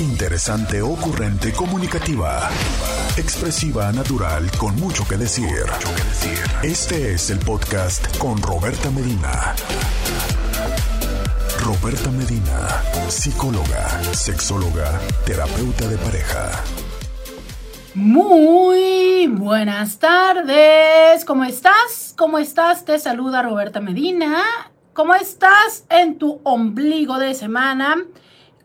Interesante, 0.00 0.80
ocurrente, 0.80 1.52
comunicativa. 1.52 2.48
Expresiva, 3.16 3.90
natural, 3.90 4.48
con 4.56 4.76
mucho 4.76 5.02
que 5.08 5.16
decir. 5.16 5.66
Este 6.62 7.14
es 7.14 7.30
el 7.30 7.40
podcast 7.40 8.16
con 8.16 8.40
Roberta 8.40 8.92
Medina. 8.92 9.56
Roberta 11.64 12.12
Medina, 12.12 12.80
psicóloga, 13.08 13.88
sexóloga, 14.14 15.00
terapeuta 15.26 15.88
de 15.88 15.98
pareja. 15.98 16.48
Muy 17.94 19.26
buenas 19.26 19.98
tardes. 19.98 21.24
¿Cómo 21.24 21.42
estás? 21.42 22.14
¿Cómo 22.16 22.38
estás? 22.38 22.84
Te 22.84 23.00
saluda 23.00 23.42
Roberta 23.42 23.80
Medina. 23.80 24.44
¿Cómo 24.92 25.16
estás 25.16 25.86
en 25.88 26.18
tu 26.18 26.40
ombligo 26.44 27.18
de 27.18 27.34
semana? 27.34 27.96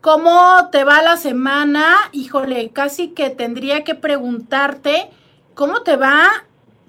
¿Cómo 0.04 0.68
te 0.70 0.84
va 0.84 1.02
la 1.02 1.16
semana? 1.16 1.96
Híjole, 2.12 2.72
casi 2.72 3.12
que 3.12 3.30
tendría 3.30 3.86
que 3.86 3.96
preguntarte 3.96 5.10
cómo 5.54 5.84
te 5.84 5.96
va, 5.96 6.28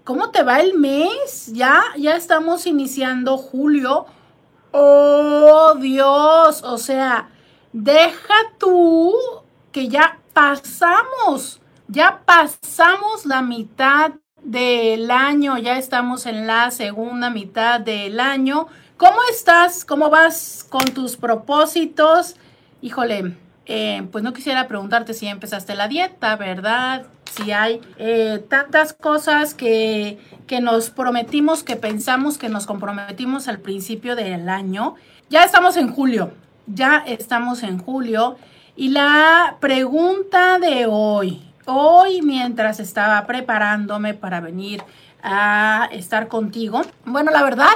cómo 0.03 0.33
te 0.33 0.43
va 0.43 0.59
el 0.59 0.77
mes. 0.77 1.53
Ya, 1.53 1.81
ya 1.97 2.17
estamos 2.17 2.67
iniciando 2.67 3.39
julio. 3.39 4.07
Oh, 4.73 5.77
Dios, 5.79 6.65
o 6.65 6.77
sea, 6.77 7.29
deja 7.73 8.35
tú 8.59 9.15
que 9.71 9.87
ya 9.87 10.19
pasamos, 10.33 11.61
ya 11.87 12.21
pasamos 12.25 13.27
la 13.27 13.43
mitad 13.43 14.11
del 14.43 15.09
año, 15.13 15.57
ya 15.59 15.79
estamos 15.79 16.27
en 16.27 16.49
la 16.49 16.73
segunda 16.73 17.31
mitad 17.31 17.79
del 17.79 18.19
año. 18.19 18.67
¿Cómo 18.97 19.19
estás? 19.31 19.85
¿Cómo 19.85 20.11
vas 20.11 20.67
con 20.69 20.87
tus 20.87 21.17
propósitos? 21.17 22.35
Híjole, 22.85 23.35
eh, 23.65 24.07
pues 24.13 24.23
no 24.23 24.35
quisiera 24.35 24.69
preguntarte 24.69 25.15
si 25.15 25.27
empezaste 25.27 25.75
la 25.75 25.89
dieta, 25.89 26.37
¿verdad? 26.37 27.07
Si 27.33 27.51
hay 27.51 27.81
eh, 27.97 28.45
tantas 28.51 28.93
cosas 28.93 29.55
que, 29.55 30.19
que 30.47 30.61
nos 30.61 30.91
prometimos, 30.91 31.63
que 31.63 31.77
pensamos, 31.77 32.37
que 32.37 32.51
nos 32.51 32.67
comprometimos 32.67 33.49
al 33.49 33.59
principio 33.59 34.17
del 34.17 34.51
año. 34.51 34.97
Ya 35.31 35.45
estamos 35.45 35.79
en 35.79 35.91
julio, 35.91 36.35
ya 36.67 37.03
estamos 37.07 37.63
en 37.63 37.79
julio. 37.79 38.37
Y 38.77 38.91
la 38.91 39.57
pregunta 39.61 40.59
de 40.59 40.85
hoy, 40.87 41.43
hoy 41.65 42.21
mientras 42.21 42.81
estaba 42.81 43.27
preparándome 43.27 44.13
para 44.13 44.41
venir 44.41 44.83
a 45.23 45.89
estar 45.91 46.29
contigo, 46.29 46.83
bueno, 47.07 47.31
la 47.31 47.43
verdad 47.43 47.71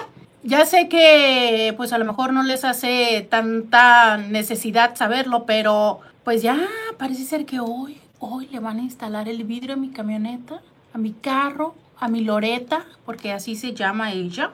ya 0.49 0.65
sé 0.65 0.89
que 0.89 1.75
pues 1.77 1.93
a 1.93 1.99
lo 1.99 2.07
mejor 2.07 2.33
no 2.33 2.43
les 2.43 2.65
hace 2.65 3.27
tanta 3.29 4.17
necesidad 4.17 4.97
saberlo, 4.97 5.45
pero 5.45 6.01
pues 6.25 6.41
ya 6.41 6.59
parece 6.97 7.25
ser 7.25 7.45
que 7.45 7.61
hoy, 7.61 8.01
hoy 8.19 8.49
le 8.51 8.59
van 8.59 8.79
a 8.79 8.83
instalar 8.83 9.29
el 9.29 9.45
vidrio 9.45 9.75
a 9.75 9.77
mi 9.77 9.91
camioneta, 9.91 10.63
a 10.95 10.99
mi 10.99 11.13
carro, 11.13 11.75
a 12.01 12.09
mi 12.09 12.25
Loreta, 12.25 12.87
porque 13.05 13.33
así 13.33 13.57
se 13.57 13.75
llama 13.75 14.13
ella. 14.13 14.53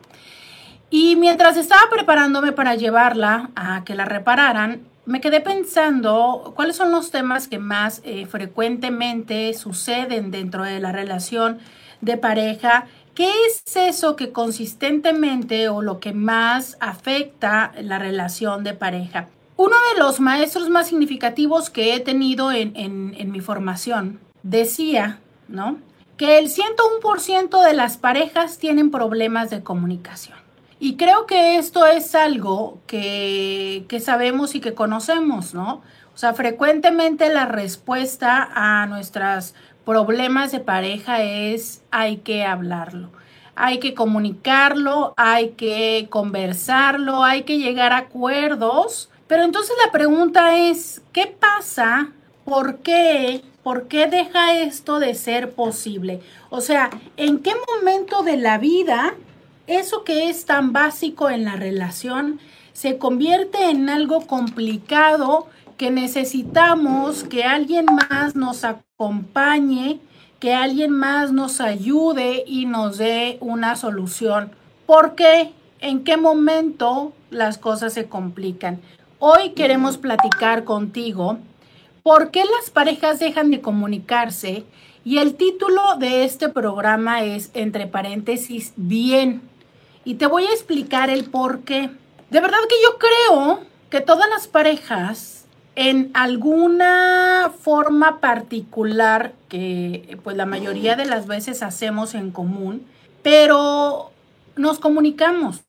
Y 0.91 1.15
mientras 1.15 1.57
estaba 1.57 1.83
preparándome 1.91 2.51
para 2.51 2.75
llevarla 2.75 3.51
a 3.55 3.85
que 3.85 3.95
la 3.95 4.05
repararan, 4.05 4.83
me 5.07 5.21
quedé 5.21 5.41
pensando 5.41 6.55
cuáles 6.57 6.75
son 6.75 6.91
los 6.91 7.13
temas 7.13 7.47
que 7.47 7.61
más 7.61 8.01
eh, 8.05 8.27
frecuentemente 8.27 9.55
suceden 9.55 10.33
dentro 10.33 10.65
de 10.65 10.81
la 10.81 10.91
relación 10.91 11.59
de 12.01 12.17
pareja 12.17 12.87
¿Qué 13.15 13.31
es 13.47 13.63
eso 13.77 14.17
que 14.17 14.33
consistentemente 14.33 15.69
o 15.69 15.83
lo 15.83 16.01
que 16.01 16.13
más 16.13 16.77
afecta 16.81 17.73
la 17.81 18.01
relación 18.01 18.65
de 18.65 18.75
pareja? 18.75 19.29
Uno 19.57 19.77
de 19.93 20.01
los 20.01 20.19
maestros 20.19 20.69
más 20.69 20.89
significativos 20.89 21.71
que 21.71 21.95
he 21.95 22.01
tenido 22.01 22.51
en, 22.51 23.31
mi 23.31 23.41
formación 23.41 24.19
decía, 24.43 25.21
¿no? 25.47 25.79
Que 26.17 26.39
el 26.39 26.49
101% 26.49 27.65
de 27.65 27.73
las 27.73 27.99
parejas 27.99 28.59
tienen 28.59 28.91
problemas 28.91 29.49
de 29.51 29.63
comunicación. 29.63 30.37
Y 30.81 30.97
creo 30.97 31.27
que 31.27 31.57
esto 31.57 31.87
es 31.87 32.17
algo 32.17 32.79
que, 32.89 33.85
que 33.89 34.01
sabemos 34.01 34.57
y 34.57 34.61
que 34.61 34.75
conocemos, 34.75 35.55
¿no? 35.55 35.83
O 36.15 36.19
sea, 36.19 36.35
frecuentemente 36.35 37.33
la 37.33 37.47
respuesta 37.47 38.49
a 38.55 38.87
nuestras 38.87 39.55
problemas 39.85 40.53
de 40.53 40.61
pareja 40.61 41.23
es 41.23 41.83
hay 41.91 42.19
que 42.19 42.45
hablarlo, 42.45 43.11
hay 43.55 43.79
que 43.79 43.95
comunicarlo, 43.95 45.15
hay 45.17 45.51
que 45.51 46.07
conversarlo, 46.11 47.25
hay 47.25 47.43
que 47.43 47.59
llegar 47.59 47.93
a 47.93 47.99
acuerdos. 47.99 49.11
Pero 49.27 49.43
entonces 49.43 49.75
la 49.85 49.93
pregunta 49.93 50.57
es, 50.57 51.03
¿qué 51.13 51.27
pasa? 51.27 52.09
¿Por 52.45 52.79
qué? 52.79 53.43
¿Por 53.63 53.89
qué 53.89 54.07
deja 54.07 54.59
esto 54.59 54.99
de 54.99 55.15
ser 55.15 55.53
posible? 55.53 56.21
O 56.51 56.61
sea, 56.61 56.91
¿en 57.17 57.39
qué 57.39 57.53
momento 57.69 58.23
de 58.23 58.37
la 58.37 58.59
vida 58.59 59.15
eso 59.67 60.05
que 60.05 60.29
es 60.29 60.45
tan 60.45 60.73
básico 60.73 61.31
en 61.31 61.45
la 61.45 61.57
relación 61.57 62.39
se 62.75 62.99
convierte 62.99 63.71
en 63.71 63.89
algo 63.89 64.27
complicado 64.27 65.47
que 65.77 65.91
necesitamos 65.91 67.25
que 67.25 67.45
alguien 67.45 67.87
más 67.87 68.37
nos 68.37 68.65
acompañe, 68.65 70.01
que 70.39 70.55
alguien 70.55 70.91
más 70.91 71.33
nos 71.33 71.61
ayude 71.61 72.45
y 72.47 72.67
nos 72.67 72.99
dé 72.99 73.39
una 73.41 73.77
solución. 73.77 74.53
¿Por 74.87 75.15
qué? 75.15 75.53
¿En 75.81 76.05
qué 76.05 76.17
momento 76.17 77.13
las 77.31 77.59
cosas 77.59 77.93
se 77.93 78.07
complican? 78.09 78.81
Hoy 79.19 79.51
queremos 79.51 79.99
platicar 79.99 80.65
contigo 80.65 81.39
por 82.03 82.31
qué 82.31 82.45
las 82.45 82.71
parejas 82.71 83.19
dejan 83.19 83.51
de 83.51 83.61
comunicarse 83.61 84.65
y 85.05 85.19
el 85.19 85.35
título 85.35 85.97
de 85.99 86.25
este 86.25 86.49
programa 86.49 87.25
es, 87.25 87.51
entre 87.55 87.87
paréntesis, 87.87 88.73
bien. 88.77 89.43
Y 90.05 90.15
te 90.15 90.27
voy 90.27 90.45
a 90.45 90.53
explicar 90.53 91.11
el 91.11 91.25
por 91.25 91.61
qué. 91.61 91.91
De 92.31 92.41
verdad 92.41 92.59
que 92.69 92.77
yo 92.83 92.99
creo 92.99 93.61
que 93.91 94.01
todas 94.01 94.29
las 94.29 94.47
parejas 94.47 95.34
en 95.77 96.11
alguna 96.15 97.53
forma 97.61 98.21
particular 98.21 99.33
que 99.49 100.19
pues 100.23 100.37
la 100.37 100.47
mayoría 100.47 100.97
de 100.97 101.05
las 101.05 101.27
veces 101.27 101.63
hacemos 101.63 102.15
en 102.15 102.31
común, 102.31 102.87
pero 103.23 104.11
nos 104.57 104.79
comunicamos, 104.79 105.63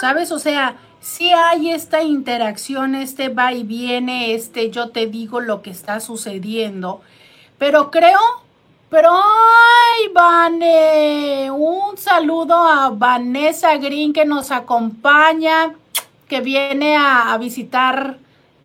¿sabes? 0.00 0.30
O 0.30 0.38
sea, 0.38 0.76
si 1.00 1.32
hay 1.32 1.72
esta 1.72 2.02
interacción, 2.02 2.94
este 2.94 3.28
va 3.28 3.52
y 3.52 3.64
viene, 3.64 4.34
este 4.34 4.70
yo 4.70 4.90
te 4.90 5.06
digo 5.06 5.40
lo 5.40 5.60
que 5.60 5.70
está 5.70 5.98
sucediendo, 5.98 7.00
pero 7.58 7.90
creo, 7.90 8.20
pero 8.88 9.10
ay, 9.12 10.08
Vane, 10.14 11.50
un 11.50 11.96
saludo 11.98 12.54
a 12.54 12.90
Vanessa 12.90 13.76
Green 13.78 14.12
que 14.12 14.24
nos 14.24 14.52
acompaña, 14.52 15.74
que 16.28 16.40
viene 16.40 16.96
a 16.96 17.36
visitar 17.38 18.18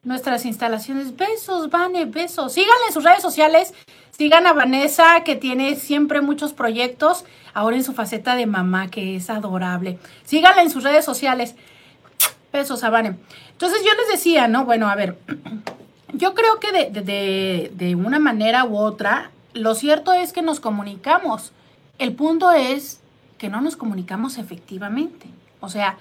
nuestras 0.07 0.45
instalaciones. 0.45 1.16
Besos, 1.16 1.69
Vane, 1.69 2.06
besos. 2.06 2.53
Síganle 2.53 2.85
en 2.88 2.94
sus 2.94 3.03
redes 3.03 3.22
sociales. 3.22 3.73
Sigan 4.12 4.47
a 4.47 4.53
Vanessa, 4.53 5.23
que 5.23 5.35
tiene 5.35 5.75
siempre 5.75 6.22
muchos 6.22 6.53
proyectos, 6.53 7.25
ahora 7.53 7.75
en 7.75 7.84
su 7.84 7.94
faceta 7.94 8.35
de 8.35 8.47
mamá, 8.47 8.88
que 8.88 9.17
es 9.17 9.29
adorable. 9.29 10.00
Síganla 10.23 10.63
en 10.63 10.72
sus 10.72 10.84
redes 10.84 11.06
sociales. 11.06 11.56
Besos 12.51 12.84
a 12.84 12.90
Vane. 12.90 13.17
Entonces 13.51 13.79
yo 13.84 13.91
les 14.00 14.07
decía, 14.09 14.47
¿no? 14.47 14.66
Bueno, 14.66 14.90
a 14.90 14.96
ver, 14.96 15.19
yo 16.13 16.34
creo 16.34 16.59
que 16.59 16.72
de, 16.72 17.01
de, 17.01 17.72
de 17.75 17.96
una 17.96 18.17
manera 18.17 18.63
u 18.63 18.78
otra, 18.78 19.31
lo 19.53 19.75
cierto 19.75 20.13
es 20.13 20.31
que 20.31 20.41
nos 20.41 20.62
comunicamos. 20.62 21.51
El 22.00 22.13
punto 22.13 22.51
es 22.51 23.01
que 23.38 23.50
no 23.50 23.59
nos 23.59 23.75
comunicamos 23.75 24.38
efectivamente. 24.38 25.28
O 25.59 25.69
sea, 25.69 25.97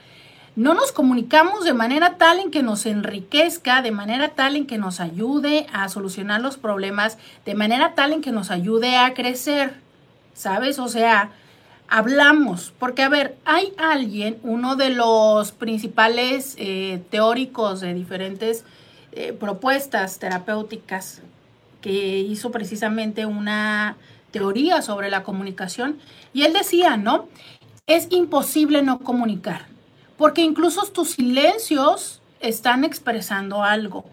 no 0.56 0.72
nos 0.72 0.91
comunicamos 0.91 1.65
de 1.65 1.75
manera 1.75 2.17
tal 2.17 2.41
en 2.41 2.50
que 2.50 2.62
nos 2.62 2.87
enriquezca, 2.87 3.83
de 3.83 3.91
manera 3.91 4.31
tal 4.31 4.56
en 4.56 4.67
que 4.67 4.78
nos 4.78 5.00
ayude 5.00 5.67
a 5.71 5.91
solucionar 5.91 6.41
los 6.41 6.57
problemas, 6.57 7.19
de 7.45 7.54
manera 7.54 7.95
tal 7.95 8.15
en 8.15 8.22
que 8.22 8.33
nos 8.33 8.51
ayude 8.51 8.97
a 8.97 9.13
crecer, 9.13 9.75
¿sabes? 10.33 10.78
O 10.78 10.89
sea, 10.89 11.31
hablamos, 11.89 12.72
porque 12.78 13.03
a 13.03 13.10
ver, 13.10 13.36
hay 13.45 13.75
alguien, 13.77 14.39
uno 14.42 14.77
de 14.77 14.91
los 14.91 15.53
principales 15.53 16.54
eh, 16.59 17.03
teóricos 17.10 17.83
de 17.83 17.92
diferentes 17.92 18.65
eh, 19.13 19.34
propuestas 19.34 20.19
terapéuticas, 20.19 21.21
que 21.83 22.19
hizo 22.21 22.51
precisamente 22.51 23.27
una 23.27 23.97
teoría 24.31 24.81
sobre 24.81 25.10
la 25.10 25.22
comunicación, 25.22 25.98
y 26.33 26.45
él 26.45 26.54
decía, 26.54 26.97
¿no? 26.97 27.28
Es 27.86 28.09
imposible 28.10 28.83
no 28.83 29.01
comunicar 29.01 29.76
porque 30.16 30.42
incluso 30.42 30.84
tus 30.86 31.13
silencios 31.13 32.21
están 32.41 32.84
expresando 32.84 33.63
algo. 33.63 34.04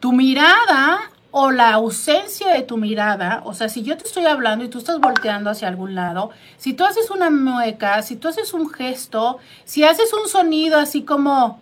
Tu 0.00 0.12
mirada 0.12 1.00
o 1.30 1.50
la 1.50 1.74
ausencia 1.74 2.48
de 2.48 2.62
tu 2.62 2.76
mirada, 2.76 3.42
o 3.44 3.52
sea, 3.52 3.68
si 3.68 3.82
yo 3.82 3.96
te 3.96 4.04
estoy 4.04 4.24
hablando 4.24 4.64
y 4.64 4.68
tú 4.68 4.78
estás 4.78 4.98
volteando 4.98 5.50
hacia 5.50 5.68
algún 5.68 5.94
lado, 5.94 6.30
si 6.56 6.72
tú 6.72 6.84
haces 6.84 7.10
una 7.10 7.30
mueca, 7.30 8.00
si 8.02 8.16
tú 8.16 8.28
haces 8.28 8.54
un 8.54 8.70
gesto, 8.70 9.38
si 9.64 9.84
haces 9.84 10.12
un 10.12 10.28
sonido 10.28 10.78
así 10.78 11.02
como, 11.02 11.60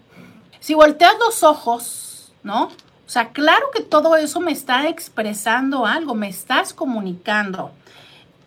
si 0.60 0.74
volteas 0.74 1.14
los 1.18 1.42
ojos, 1.42 2.32
¿no? 2.42 2.64
O 2.64 3.08
sea, 3.08 3.30
claro 3.30 3.70
que 3.72 3.82
todo 3.82 4.16
eso 4.16 4.40
me 4.40 4.52
está 4.52 4.88
expresando 4.88 5.86
algo, 5.86 6.14
me 6.14 6.28
estás 6.28 6.72
comunicando. 6.72 7.72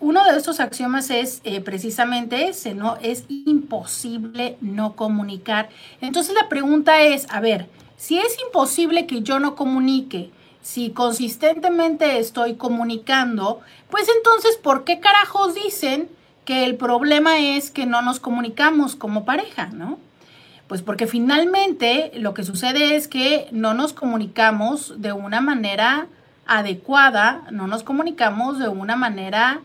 Uno 0.01 0.23
de 0.23 0.37
estos 0.37 0.59
axiomas 0.61 1.09
es 1.09 1.41
eh, 1.43 1.59
precisamente 1.59 2.47
ese, 2.47 2.73
¿no? 2.73 2.97
Es 3.01 3.25
imposible 3.27 4.57
no 4.61 4.95
comunicar. 4.95 5.69
Entonces 5.99 6.33
la 6.33 6.47
pregunta 6.47 7.01
es, 7.01 7.27
a 7.29 7.41
ver, 7.41 7.67
si 7.97 8.17
es 8.17 8.37
imposible 8.45 9.05
que 9.05 9.21
yo 9.23 9.39
no 9.39 9.55
comunique, 9.55 10.31
si 10.61 10.91
consistentemente 10.91 12.19
estoy 12.19 12.55
comunicando, 12.55 13.59
pues 13.89 14.07
entonces, 14.15 14.55
¿por 14.55 14.85
qué 14.85 14.99
carajos 15.01 15.53
dicen 15.55 16.09
que 16.45 16.63
el 16.63 16.75
problema 16.75 17.39
es 17.39 17.69
que 17.69 17.85
no 17.85 18.01
nos 18.01 18.21
comunicamos 18.21 18.95
como 18.95 19.25
pareja, 19.25 19.67
¿no? 19.67 19.99
Pues 20.67 20.81
porque 20.81 21.07
finalmente 21.07 22.11
lo 22.15 22.33
que 22.33 22.43
sucede 22.43 22.95
es 22.95 23.07
que 23.07 23.47
no 23.51 23.73
nos 23.73 23.91
comunicamos 23.91 25.01
de 25.01 25.11
una 25.11 25.41
manera 25.41 26.07
adecuada, 26.45 27.43
no 27.51 27.67
nos 27.67 27.83
comunicamos 27.83 28.59
de 28.59 28.67
una 28.69 28.95
manera 28.95 29.61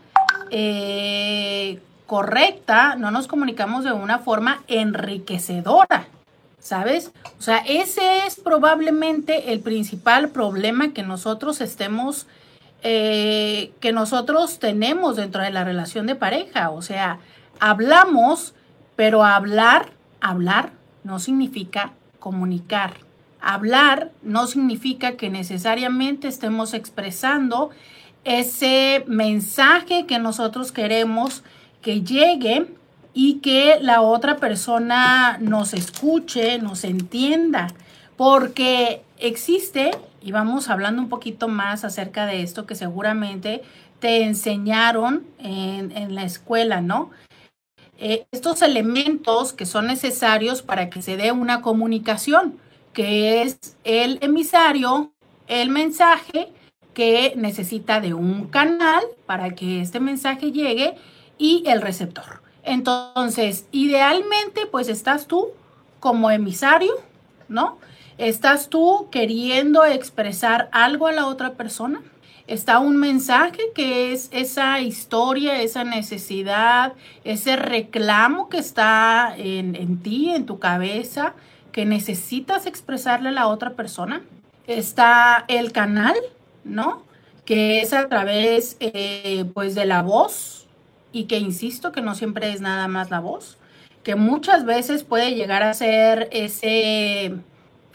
eh, 0.51 1.79
correcta, 2.05 2.95
no 2.95 3.11
nos 3.11 3.27
comunicamos 3.27 3.83
de 3.83 3.91
una 3.91 4.19
forma 4.19 4.63
enriquecedora, 4.67 6.07
¿sabes? 6.59 7.11
O 7.39 7.41
sea, 7.41 7.57
ese 7.59 8.25
es 8.25 8.35
probablemente 8.39 9.53
el 9.53 9.59
principal 9.59 10.29
problema 10.29 10.93
que 10.93 11.03
nosotros 11.03 11.61
estemos 11.61 12.27
eh, 12.87 13.71
que 13.79 13.91
nosotros 13.91 14.59
tenemos 14.59 15.15
dentro 15.15 15.41
de 15.41 15.49
la 15.49 15.63
relación 15.63 16.05
de 16.05 16.13
pareja. 16.13 16.69
O 16.69 16.83
sea, 16.83 17.17
hablamos, 17.59 18.53
pero 18.95 19.23
hablar, 19.23 19.89
hablar 20.21 20.69
no 21.03 21.17
significa 21.17 21.93
comunicar. 22.19 22.93
Hablar 23.41 24.11
no 24.21 24.45
significa 24.45 25.13
que 25.13 25.31
necesariamente 25.31 26.27
estemos 26.27 26.75
expresando 26.75 27.71
ese 28.25 29.05
mensaje 29.07 30.05
que 30.05 30.19
nosotros 30.19 30.71
queremos 30.71 31.43
que 31.81 32.01
llegue 32.01 32.67
y 33.13 33.35
que 33.35 33.77
la 33.79 34.01
otra 34.01 34.37
persona 34.37 35.37
nos 35.39 35.73
escuche, 35.73 36.57
nos 36.59 36.83
entienda, 36.83 37.67
porque 38.17 39.03
existe 39.19 39.91
y 40.21 40.31
vamos 40.31 40.69
hablando 40.69 41.01
un 41.01 41.07
poquito 41.07 41.47
más 41.47 41.85
acerca 41.85 42.25
de 42.25 42.41
esto 42.41 42.65
que 42.65 42.73
seguramente 42.73 43.61
te 43.99 44.23
enseñaron 44.23 45.23
en, 45.39 46.15
la 46.15 46.23
escuela, 46.23 46.81
¿no? 46.81 47.11
Eh, 47.97 48.25
estos 48.31 48.61
elementos 48.63 49.53
que 49.53 49.65
son 49.65 49.87
necesarios 49.87 50.63
para 50.63 50.89
que 50.89 51.01
se 51.01 51.15
dé 51.15 51.31
una 51.31 51.61
comunicación, 51.61 52.57
que 52.91 53.43
es 53.43 53.77
el 53.83 54.17
emisario, 54.21 55.11
el 55.47 55.69
mensaje 55.69 56.51
que 56.95 57.33
necesita 57.35 58.01
de 58.01 58.15
un 58.15 58.47
canal 58.47 59.03
para 59.27 59.53
que 59.53 59.81
este 59.81 59.99
mensaje 59.99 60.51
llegue 60.51 60.95
y 61.37 61.63
el 61.67 61.81
receptor. 61.81 62.41
Entonces, 62.63 63.67
idealmente, 63.71 64.65
pues 64.65 64.89
estás 64.89 65.27
tú 65.27 65.49
como 65.99 66.31
emisario, 66.31 66.93
¿no? 67.47 67.77
¿Estás 68.17 68.69
tú 68.69 69.09
queriendo 69.11 69.85
expresar 69.85 70.69
algo 70.71 71.05
a 71.05 71.11
la 71.11 71.27
otra 71.27 71.53
persona? 71.53 72.01
Está 72.47 72.79
un 72.79 72.95
mensaje 72.95 73.59
que 73.73 74.13
es 74.13 74.29
esa 74.31 74.79
historia, 74.79 75.61
esa 75.61 75.83
necesidad, 75.83 76.93
ese 77.23 77.55
reclamo 77.55 78.49
que 78.49 78.57
está 78.57 79.35
en, 79.37 79.75
en 79.75 80.01
ti, 80.01 80.29
en 80.29 80.45
tu 80.45 80.59
cabeza, 80.59 81.33
que 81.71 81.85
necesitas 81.85 82.67
expresarle 82.67 83.29
a 83.29 83.33
la 83.33 83.47
otra 83.47 83.71
persona. 83.71 84.21
Está 84.65 85.43
el 85.47 85.71
canal, 85.71 86.15
¿no? 86.65 87.03
Que 87.45 87.79
es 87.79 87.93
a 87.93 88.09
través, 88.09 88.75
eh, 88.81 89.45
pues, 89.53 89.75
de 89.75 89.85
la 89.85 90.01
voz 90.01 90.67
y 91.13 91.25
que 91.25 91.37
insisto 91.37 91.93
que 91.93 92.01
no 92.01 92.15
siempre 92.15 92.51
es 92.51 92.59
nada 92.59 92.89
más 92.89 93.09
la 93.09 93.21
voz, 93.21 93.57
que 94.03 94.15
muchas 94.15 94.65
veces 94.65 95.03
puede 95.03 95.35
llegar 95.35 95.63
a 95.63 95.73
ser 95.73 96.27
ese 96.31 97.33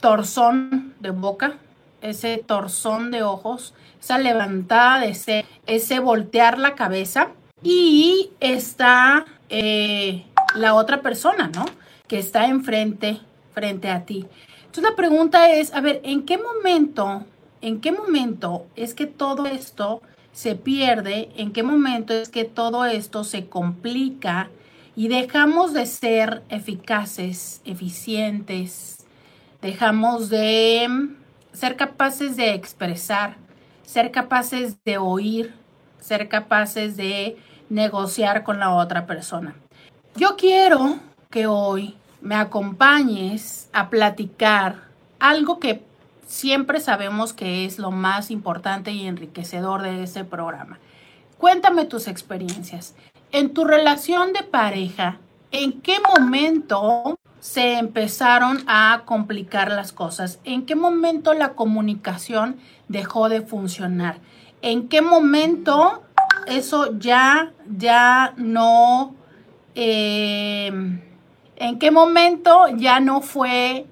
torzón 0.01 0.95
de 1.01 1.11
boca, 1.11 1.59
ese 2.01 2.39
torzón 2.39 3.11
de 3.11 3.23
ojos, 3.23 3.75
esa 4.01 4.19
levantada 4.19 5.01
de 5.01 5.11
ese, 5.11 5.45
ese 5.67 6.01
voltear 6.01 6.59
la 6.59 6.75
cabeza 6.75 7.29
y 7.63 8.31
está 8.41 9.27
eh, 9.51 10.25
la 10.55 10.75
otra 10.75 11.03
persona, 11.03 11.51
¿no? 11.55 11.67
Que 12.09 12.19
está 12.19 12.47
enfrente, 12.47 13.21
frente 13.53 13.91
a 13.91 14.05
ti. 14.05 14.27
Entonces 14.61 14.85
la 14.85 14.97
pregunta 14.97 15.51
es, 15.53 15.75
a 15.75 15.81
ver, 15.81 16.01
¿en 16.05 16.25
qué 16.25 16.39
momento, 16.39 17.25
en 17.63 17.81
qué 17.81 17.93
momento 17.93 18.67
es 18.77 18.95
que 18.95 19.07
todo 19.07 19.47
esto 19.47 20.03
se 20.33 20.55
pierde? 20.55 21.31
¿En 21.37 21.53
qué 21.53 21.63
momento 21.63 22.13
es 22.15 22.29
que 22.29 22.45
todo 22.45 22.85
esto 22.85 23.25
se 23.25 23.47
complica 23.47 24.49
y 24.97 25.09
dejamos 25.09 25.73
de 25.73 25.87
ser 25.87 26.43
eficaces, 26.49 27.61
eficientes, 27.65 28.99
dejamos 29.61 30.29
de 30.29 30.89
ser 31.53 31.77
capaces 31.77 32.37
de 32.37 32.55
expresar, 32.55 33.37
ser 33.83 34.11
capaces 34.11 34.83
de 34.85 34.99
oír, 34.99 35.55
ser 36.01 36.29
capaces 36.29 36.97
de 36.97 37.37
negociar 37.69 38.45
con 38.45 38.59
la 38.59 38.75
otra 38.75 39.07
persona. 39.07 39.55
Yo 40.17 40.37
quiero 40.37 40.99
que 41.31 41.47
hoy 41.47 41.97
me 42.21 42.35
acompañes 42.35 43.69
a 43.73 43.91
platicar 43.91 44.89
algo 45.19 45.59
que 45.61 45.90
siempre 46.31 46.79
sabemos 46.79 47.33
que 47.33 47.65
es 47.65 47.81
lo 47.81 47.91
más 47.91 48.31
importante 48.31 48.93
y 48.93 49.07
enriquecedor 49.07 49.83
de 49.83 50.05
este 50.05 50.25
programa. 50.25 50.79
Cuéntame 51.39 51.87
tus 51.87 52.07
experiencias. 52.07 52.95
En 53.33 53.53
tu 53.53 53.65
relación 53.65 54.33
de 54.33 54.45
pareja, 54.45 55.19
¿en 55.51 55.81
qué 55.81 55.97
momento 55.99 57.19
se 57.41 57.79
empezaron 57.79 58.63
a 58.69 59.03
complicar 59.07 59.73
las 59.73 59.93
cosas? 59.93 60.39
¿En 60.45 60.67
qué 60.67 60.77
momento 60.77 61.35
la 61.35 61.55
comunicación 61.55 62.59
dejó 62.87 63.29
de 63.29 63.41
funcionar? 63.41 64.19
¿En 64.63 64.89
qué 64.89 65.03
momento 65.03 66.05
eso 66.47 66.97
ya, 66.97 67.53
ya 67.77 68.35
no, 68.37 69.17
eh, 69.75 70.71
en 71.57 71.79
qué 71.81 71.91
momento 71.91 72.69
ya 72.77 73.01
no 73.01 73.21
fue 73.21 73.87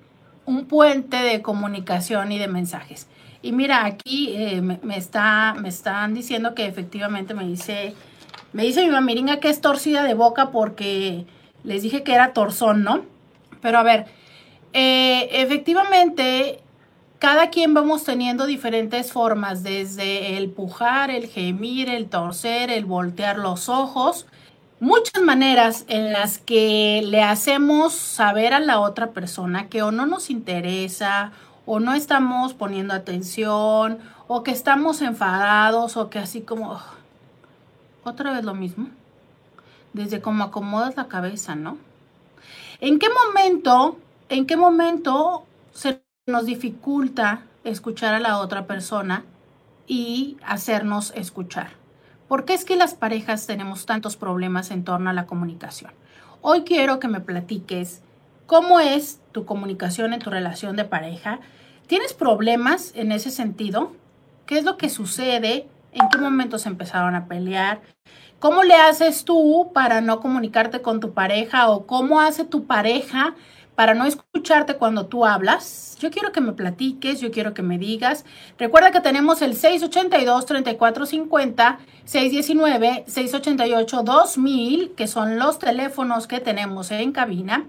un 0.48 0.64
puente 0.64 1.16
de 1.16 1.42
comunicación 1.42 2.32
y 2.32 2.38
de 2.38 2.48
mensajes? 2.48 3.06
Y 3.42 3.52
mira, 3.52 3.84
aquí 3.84 4.32
eh, 4.34 4.60
me, 4.60 4.96
está, 4.96 5.54
me 5.54 5.68
están 5.68 6.14
diciendo 6.14 6.54
que 6.54 6.66
efectivamente 6.66 7.34
me 7.34 7.46
dice, 7.46 7.94
me 8.52 8.64
dice 8.64 8.84
mi 8.84 8.90
mamiringa 8.90 9.38
que 9.38 9.48
es 9.50 9.60
torcida 9.60 10.02
de 10.02 10.14
boca 10.14 10.50
porque 10.50 11.26
les 11.62 11.82
dije 11.82 12.02
que 12.02 12.14
era 12.14 12.32
torzón, 12.32 12.82
¿no? 12.82 13.04
Pero 13.60 13.78
a 13.78 13.82
ver, 13.82 14.06
eh, 14.72 15.28
efectivamente, 15.32 16.60
cada 17.18 17.50
quien 17.50 17.74
vamos 17.74 18.04
teniendo 18.04 18.46
diferentes 18.46 19.12
formas, 19.12 19.62
desde 19.62 20.36
el 20.36 20.50
pujar, 20.50 21.10
el 21.10 21.28
gemir, 21.28 21.88
el 21.88 22.08
torcer, 22.08 22.70
el 22.70 22.86
voltear 22.86 23.38
los 23.38 23.68
ojos, 23.68 24.26
muchas 24.80 25.22
maneras 25.22 25.84
en 25.88 26.12
las 26.12 26.38
que 26.38 27.02
le 27.04 27.22
hacemos 27.22 27.94
saber 27.94 28.54
a 28.54 28.60
la 28.60 28.80
otra 28.80 29.10
persona 29.10 29.68
que 29.68 29.82
o 29.82 29.90
no 29.90 30.06
nos 30.06 30.30
interesa, 30.30 31.32
o 31.66 31.80
no 31.80 31.94
estamos 31.94 32.54
poniendo 32.54 32.94
atención, 32.94 33.98
o 34.26 34.42
que 34.42 34.52
estamos 34.52 35.02
enfadados, 35.02 35.96
o 35.96 36.10
que 36.10 36.18
así 36.18 36.40
como, 36.40 36.80
otra 38.04 38.32
vez 38.32 38.44
lo 38.44 38.54
mismo, 38.54 38.88
desde 39.92 40.20
como 40.20 40.44
acomodas 40.44 40.96
la 40.96 41.08
cabeza, 41.08 41.54
¿no? 41.54 41.76
¿En 42.80 42.98
qué 42.98 43.08
momento, 43.10 43.98
en 44.28 44.46
qué 44.46 44.56
momento 44.56 45.44
se 45.72 46.02
nos 46.26 46.46
dificulta 46.46 47.42
escuchar 47.64 48.14
a 48.14 48.20
la 48.20 48.38
otra 48.38 48.66
persona 48.66 49.24
y 49.86 50.36
hacernos 50.44 51.12
escuchar? 51.16 51.70
¿Por 52.28 52.44
qué 52.44 52.52
es 52.52 52.66
que 52.66 52.76
las 52.76 52.92
parejas 52.92 53.46
tenemos 53.46 53.86
tantos 53.86 54.16
problemas 54.18 54.70
en 54.70 54.84
torno 54.84 55.08
a 55.08 55.14
la 55.14 55.24
comunicación? 55.24 55.92
Hoy 56.42 56.60
quiero 56.60 57.00
que 57.00 57.08
me 57.08 57.20
platiques 57.20 58.02
cómo 58.44 58.80
es 58.80 59.20
tu 59.32 59.46
comunicación 59.46 60.12
en 60.12 60.20
tu 60.20 60.28
relación 60.28 60.76
de 60.76 60.84
pareja. 60.84 61.40
¿Tienes 61.86 62.12
problemas 62.12 62.92
en 62.94 63.12
ese 63.12 63.30
sentido? 63.30 63.92
¿Qué 64.44 64.58
es 64.58 64.64
lo 64.64 64.76
que 64.76 64.90
sucede? 64.90 65.68
¿En 65.92 66.10
qué 66.10 66.18
momento 66.18 66.58
se 66.58 66.68
empezaron 66.68 67.14
a 67.14 67.28
pelear? 67.28 67.80
¿Cómo 68.40 68.62
le 68.62 68.74
haces 68.74 69.24
tú 69.24 69.70
para 69.72 70.02
no 70.02 70.20
comunicarte 70.20 70.82
con 70.82 71.00
tu 71.00 71.14
pareja 71.14 71.70
o 71.70 71.86
cómo 71.86 72.20
hace 72.20 72.44
tu 72.44 72.66
pareja 72.66 73.36
para 73.78 73.94
no 73.94 74.04
escucharte 74.06 74.74
cuando 74.74 75.06
tú 75.06 75.24
hablas? 75.24 75.96
Yo 76.00 76.10
quiero 76.10 76.32
que 76.32 76.40
me 76.40 76.52
platiques, 76.52 77.20
yo 77.20 77.30
quiero 77.30 77.54
que 77.54 77.62
me 77.62 77.78
digas. 77.78 78.24
Recuerda 78.58 78.90
que 78.90 79.00
tenemos 79.00 79.40
el 79.40 79.54
682-3450, 79.54 81.78
619-688-2000, 82.04 84.96
que 84.96 85.06
son 85.06 85.38
los 85.38 85.60
teléfonos 85.60 86.26
que 86.26 86.40
tenemos 86.40 86.90
en 86.90 87.12
cabina. 87.12 87.68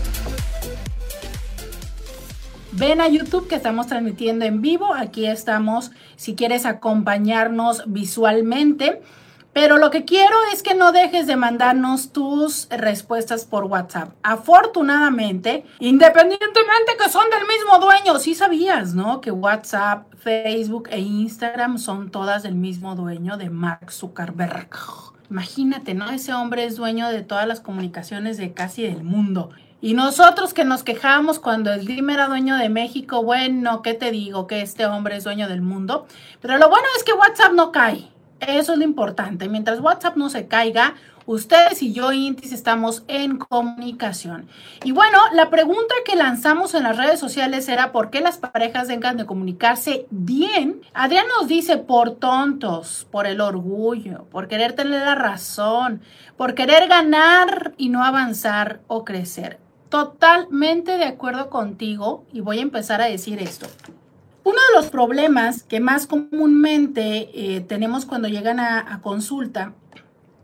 Ven 2.72 3.01
a 3.01 3.10
YouTube 3.10 3.50
que 3.50 3.56
estamos 3.56 3.88
transmitiendo 3.88 4.46
en 4.46 4.62
vivo. 4.62 4.94
Aquí 4.94 5.25
estamos 5.25 5.92
si 6.16 6.34
quieres 6.34 6.66
acompañarnos 6.66 7.84
visualmente. 7.88 9.01
Pero 9.53 9.77
lo 9.77 9.89
que 9.89 10.06
quiero 10.06 10.36
es 10.53 10.62
que 10.62 10.75
no 10.75 10.91
dejes 10.91 11.25
de 11.27 11.36
mandarnos 11.36 12.12
tus 12.12 12.68
respuestas 12.70 13.46
por 13.46 13.65
WhatsApp. 13.65 14.12
Afortunadamente, 14.22 15.65
independientemente 15.79 16.98
que 16.98 17.10
son 17.10 17.25
del 17.29 17.48
mismo 17.48 17.79
dueño, 17.79 18.20
sí 18.20 18.36
sabías, 18.36 18.94
¿no? 18.94 19.22
Que 19.22 19.32
WhatsApp, 19.32 20.13
Facebook 20.18 20.89
e 20.91 21.00
Instagram 21.00 21.77
son 21.79 22.12
todas 22.12 22.44
del 22.44 22.56
mismo 22.56 22.96
dueño 22.96 23.38
de 23.38 23.50
Mark 23.50 23.91
Zuckerberg. 23.91 24.70
Imagínate, 25.29 25.94
¿no? 25.94 26.10
Ese 26.10 26.34
hombre 26.34 26.65
es 26.65 26.75
dueño 26.75 27.10
de 27.10 27.22
todas 27.22 27.48
las 27.48 27.60
comunicaciones 27.60 28.38
de 28.38 28.53
casi 28.53 28.84
del 28.84 29.03
mundo. 29.03 29.51
Y 29.82 29.94
nosotros 29.94 30.53
que 30.53 30.65
nos 30.65 30.84
quejamos 30.84 31.39
cuando 31.39 31.72
el 31.72 31.86
DIM 31.86 32.10
era 32.10 32.27
dueño 32.27 32.58
de 32.58 32.68
México, 32.68 33.24
bueno, 33.24 33.82
¿qué 33.82 33.94
te 33.94 34.12
digo? 34.12 34.46
Que 34.46 34.62
este 34.62 34.86
hombre 34.86 35.15
es 35.15 35.24
dueño 35.24 35.48
del 35.48 35.62
mundo. 35.62 36.06
Pero 36.41 36.58
lo 36.58 36.70
bueno 36.70 36.86
es 36.98 37.03
que 37.03 37.13
WhatsApp 37.13 37.53
no 37.53 37.72
cae. 37.72 38.10
Eso 38.39 38.74
es 38.74 38.79
lo 38.79 38.84
importante. 38.84 39.50
Mientras 39.50 39.79
WhatsApp 39.79 40.15
no 40.15 40.29
se 40.29 40.48
caiga, 40.48 40.96
ustedes 41.25 41.84
y 41.84 41.93
yo, 41.93 42.12
Intis, 42.12 42.53
estamos 42.53 43.03
en 43.08 43.38
comunicación. 43.38 44.48
Y 44.84 44.91
bueno, 44.91 45.19
la 45.34 45.50
pregunta 45.50 45.93
que 46.05 46.15
lanzamos 46.15 46.74
en 46.74 46.84
las 46.84 46.98
redes 46.98 47.19
sociales 47.19 47.67
era 47.67 47.91
¿por 47.91 48.10
qué 48.10 48.22
las 48.22 48.38
parejas 48.38 48.88
dejan 48.88 49.17
de 49.17 49.25
comunicarse 49.25 50.08
bien? 50.10 50.81
Adrián 50.93 51.25
nos 51.38 51.48
dice 51.48 51.77
por 51.77 52.15
tontos, 52.15 53.08
por 53.12 53.27
el 53.27 53.41
orgullo, 53.41 54.25
por 54.31 54.48
querer 54.48 54.74
tener 54.74 55.01
la 55.01 55.15
razón, 55.15 56.01
por 56.38 56.55
querer 56.55 56.88
ganar 56.88 57.74
y 57.77 57.89
no 57.89 58.03
avanzar 58.03 58.79
o 58.88 59.05
crecer. 59.05 59.60
Totalmente 59.89 60.98
de 60.98 61.05
acuerdo 61.05 61.50
contigo 61.50 62.24
y 62.31 62.41
voy 62.41 62.60
a 62.60 62.63
empezar 62.63 63.01
a 63.01 63.05
decir 63.05 63.39
esto. 63.39 63.67
Uno 64.50 64.58
de 64.70 64.82
los 64.82 64.89
problemas 64.89 65.62
que 65.62 65.79
más 65.79 66.08
comúnmente 66.08 67.29
eh, 67.36 67.62
tenemos 67.62 68.08
cuando 68.08 68.27
llegan 68.27 68.60
a, 68.60 69.00
consulta 69.03 69.75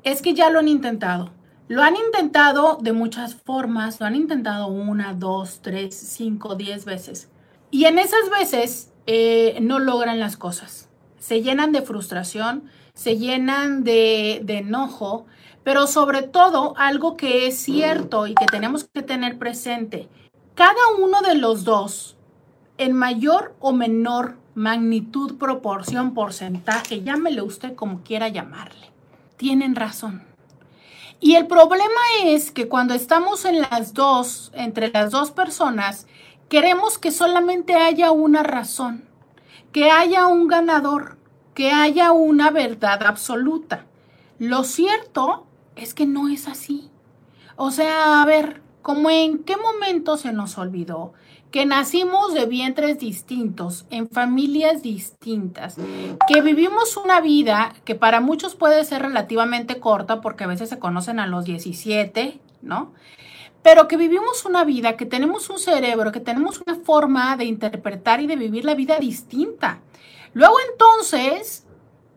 es 0.03 0.21
que 0.21 0.35
ya 0.35 0.51
lo 0.51 0.59
han 0.59 0.67
intentado. 0.67 1.31
Lo 1.67 1.81
han 1.81 1.95
intentado 1.95 2.77
de 2.79 2.93
muchas 2.93 3.33
formas, 3.33 3.99
lo 3.99 4.05
han 4.05 4.15
intentado 4.15 4.67
una, 4.67 5.15
dos, 5.15 5.61
tres, 5.63 5.95
cinco, 5.95 6.53
diez 6.53 6.85
veces. 6.85 7.29
Y 7.71 7.85
en 7.85 7.97
esas 7.97 8.29
veces 8.29 8.93
eh, 9.07 9.57
no 9.59 9.79
logran 9.79 10.19
las 10.19 10.37
cosas. 10.37 10.87
Se 11.17 11.41
llenan 11.41 11.71
de 11.71 11.81
frustración, 11.81 12.65
se 12.93 13.17
llenan 13.17 13.83
de 13.83 14.45
enojo, 14.47 15.25
pero 15.63 15.87
sobre 15.87 16.21
todo, 16.21 16.75
algo 16.77 17.17
que 17.17 17.47
es 17.47 17.57
cierto 17.57 18.27
y 18.27 18.35
que 18.35 18.45
tenemos 18.45 18.83
que 18.83 19.01
tener 19.01 19.39
presente, 19.39 20.09
cada 20.53 20.89
uno 21.01 21.23
de 21.23 21.33
los 21.33 21.63
dos, 21.63 22.14
en 22.77 22.93
mayor 22.93 23.55
o 23.59 23.73
menor 23.73 24.37
magnitud, 24.53 25.37
proporción, 25.37 26.13
porcentaje, 26.13 27.01
llámele 27.01 27.41
usted 27.41 27.75
como 27.75 28.01
quiera 28.03 28.29
llamarle, 28.29 28.91
tienen 29.37 29.75
razón. 29.75 30.23
Y 31.19 31.35
el 31.35 31.47
problema 31.47 32.01
es 32.23 32.51
que 32.51 32.67
cuando 32.67 32.93
estamos 32.93 33.45
en 33.45 33.61
las 33.61 33.93
dos, 33.93 34.51
entre 34.53 34.89
las 34.89 35.11
dos 35.11 35.31
personas, 35.31 36.07
queremos 36.49 36.97
que 36.97 37.11
solamente 37.11 37.75
haya 37.75 38.11
una 38.11 38.43
razón, 38.43 39.05
que 39.71 39.91
haya 39.91 40.27
un 40.27 40.47
ganador, 40.47 41.17
que 41.53 41.71
haya 41.71 42.11
una 42.11 42.51
verdad 42.51 43.03
absoluta. 43.03 43.85
Lo 44.39 44.63
cierto 44.63 45.45
es 45.75 45.93
que 45.93 46.05
no 46.05 46.27
es 46.27 46.47
así. 46.47 46.89
O 47.55 47.71
sea, 47.71 48.21
a 48.21 48.25
ver, 48.25 48.61
¿cómo 48.81 49.09
en 49.09 49.39
qué 49.39 49.55
momento 49.57 50.17
se 50.17 50.33
nos 50.33 50.57
olvidó 50.57 51.13
que 51.55 51.65
nacimos 51.65 52.33
de 52.33 52.47
vientres 52.47 52.99
distintos, 52.99 53.85
en 53.89 54.09
familias 54.09 54.83
distintas, 54.83 55.77
que 56.27 56.41
vivimos 56.41 56.97
una 56.97 57.21
vida 57.21 57.73
que 57.85 57.95
para 57.95 58.19
muchos 58.19 58.55
puede 58.55 58.83
ser 58.83 59.03
relativamente 59.03 59.79
corta 59.79 60.19
porque 60.19 60.43
a 60.43 60.47
veces 60.47 60.67
se 60.67 60.79
conocen 60.79 61.17
a 61.17 61.27
los 61.27 61.45
17, 61.45 62.41
¿no? 62.61 62.91
Pero 63.61 63.87
que 63.87 63.95
vivimos 63.95 64.43
una 64.43 64.65
vida, 64.65 64.97
que 64.97 65.05
tenemos 65.05 65.49
un 65.49 65.57
cerebro, 65.57 66.11
que 66.11 66.19
tenemos 66.19 66.59
una 66.59 66.75
forma 66.75 67.37
de 67.37 67.45
interpretar 67.45 68.19
y 68.19 68.27
de 68.27 68.35
vivir 68.35 68.65
la 68.65 68.75
vida 68.75 68.99
distinta. 68.99 69.79
Luego 70.33 70.57
entonces 70.69 71.64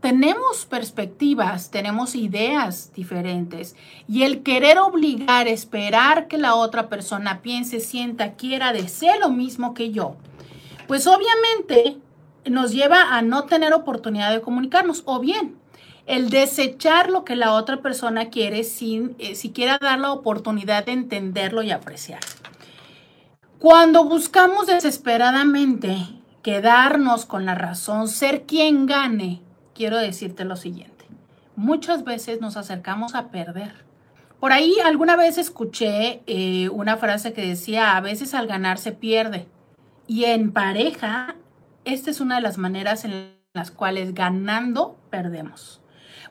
tenemos 0.00 0.64
perspectivas, 0.64 1.71
tenemos 1.71 2.14
ideas 2.14 2.93
diferentes 2.95 3.75
y 4.07 4.23
el 4.23 4.43
querer 4.43 4.78
obligar, 4.78 5.49
esperar 5.49 6.28
que 6.28 6.38
la 6.38 6.55
otra 6.55 6.88
persona 6.88 7.43
piense, 7.43 7.81
sienta, 7.81 8.35
quiera, 8.35 8.73
desee 8.73 9.19
lo 9.19 9.31
mismo 9.31 9.75
que 9.75 9.90
yo, 9.90 10.17
pues 10.87 11.07
obviamente 11.07 11.99
nos 12.45 12.73
lleva 12.73 13.17
a 13.17 13.23
no 13.23 13.45
tener 13.45 13.75
oportunidad 13.75 14.33
de 14.33 14.40
comunicarnos 14.40 15.02
o 15.05 15.19
bien 15.19 15.57
el 16.07 16.31
desechar 16.31 17.11
lo 17.11 17.25
que 17.25 17.37
la 17.37 17.52
otra 17.52 17.83
persona 17.83 18.31
quiere 18.31 18.64
sin 18.64 19.14
eh, 19.19 19.35
siquiera 19.35 19.78
dar 19.78 20.00
la 20.00 20.11
oportunidad 20.11 20.87
de 20.87 20.93
entenderlo 20.93 21.62
y 21.62 21.71
apreciar. 21.71 22.21
Cuando 23.59 24.05
buscamos 24.05 24.67
desesperadamente 24.67 25.99
quedarnos 26.43 27.26
con 27.26 27.45
la 27.45 27.55
razón, 27.55 28.09
ser 28.09 28.47
quien 28.47 28.87
gane, 28.87 29.43
quiero 29.78 29.97
decirte 29.97 30.44
lo 30.44 30.56
siguiente. 30.56 31.06
Muchas 31.54 32.02
veces 32.02 32.40
nos 32.40 32.56
acercamos 32.56 33.14
a 33.14 33.28
perder. 33.28 33.87
Por 34.40 34.52
ahí 34.52 34.75
alguna 34.85 35.14
vez 35.14 35.38
escuché 35.38 36.20
eh, 36.26 36.68
una 36.70 36.97
frase 36.97 37.32
que 37.32 37.47
decía, 37.47 37.97
a 37.97 38.00
veces 38.00 38.35
al 38.35 38.49
ganar 38.49 38.78
se 38.78 38.90
pierde. 38.90 39.47
Y 40.08 40.25
en 40.25 40.52
pareja, 40.52 41.37
esta 41.85 42.11
es 42.11 42.20
una 42.20 42.37
de 42.37 42.40
las 42.40 42.58
maneras 42.58 43.04
en 43.04 43.38
las 43.54 43.70
cuales 43.70 44.14
ganando 44.14 44.99
perdemos. 45.11 45.80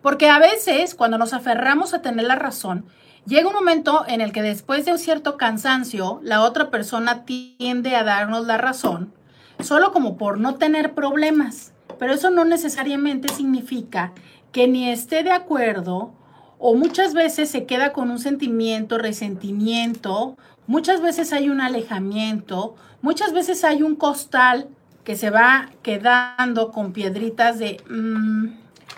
Porque 0.01 0.29
a 0.29 0.39
veces 0.39 0.93
cuando 0.93 1.17
nos 1.17 1.33
aferramos 1.33 1.93
a 1.93 2.01
tener 2.01 2.25
la 2.25 2.35
razón, 2.35 2.85
llega 3.25 3.47
un 3.47 3.53
momento 3.53 4.03
en 4.09 4.19
el 4.19 4.33
que 4.33 4.41
después 4.41 4.83
de 4.83 4.91
un 4.91 4.99
cierto 4.99 5.37
cansancio, 5.37 6.19
la 6.21 6.41
otra 6.41 6.69
persona 6.69 7.23
tiende 7.23 7.95
a 7.95 8.03
darnos 8.03 8.45
la 8.45 8.57
razón, 8.57 9.13
solo 9.61 9.93
como 9.93 10.17
por 10.17 10.37
no 10.37 10.55
tener 10.55 10.93
problemas. 10.93 11.73
Pero 11.97 12.13
eso 12.13 12.29
no 12.29 12.45
necesariamente 12.45 13.33
significa 13.33 14.13
que 14.51 14.67
ni 14.67 14.89
esté 14.89 15.23
de 15.23 15.31
acuerdo 15.31 16.13
o 16.59 16.75
muchas 16.75 17.13
veces 17.13 17.49
se 17.49 17.65
queda 17.65 17.93
con 17.93 18.09
un 18.09 18.19
sentimiento, 18.19 18.97
resentimiento, 18.97 20.37
muchas 20.65 21.01
veces 21.01 21.33
hay 21.33 21.49
un 21.49 21.61
alejamiento, 21.61 22.75
muchas 23.01 23.33
veces 23.33 23.63
hay 23.63 23.83
un 23.83 23.95
costal 23.95 24.67
que 25.03 25.15
se 25.15 25.29
va 25.29 25.69
quedando 25.83 26.71
con 26.71 26.93
piedritas 26.93 27.59
de 27.59 27.81
mm, 27.89 28.47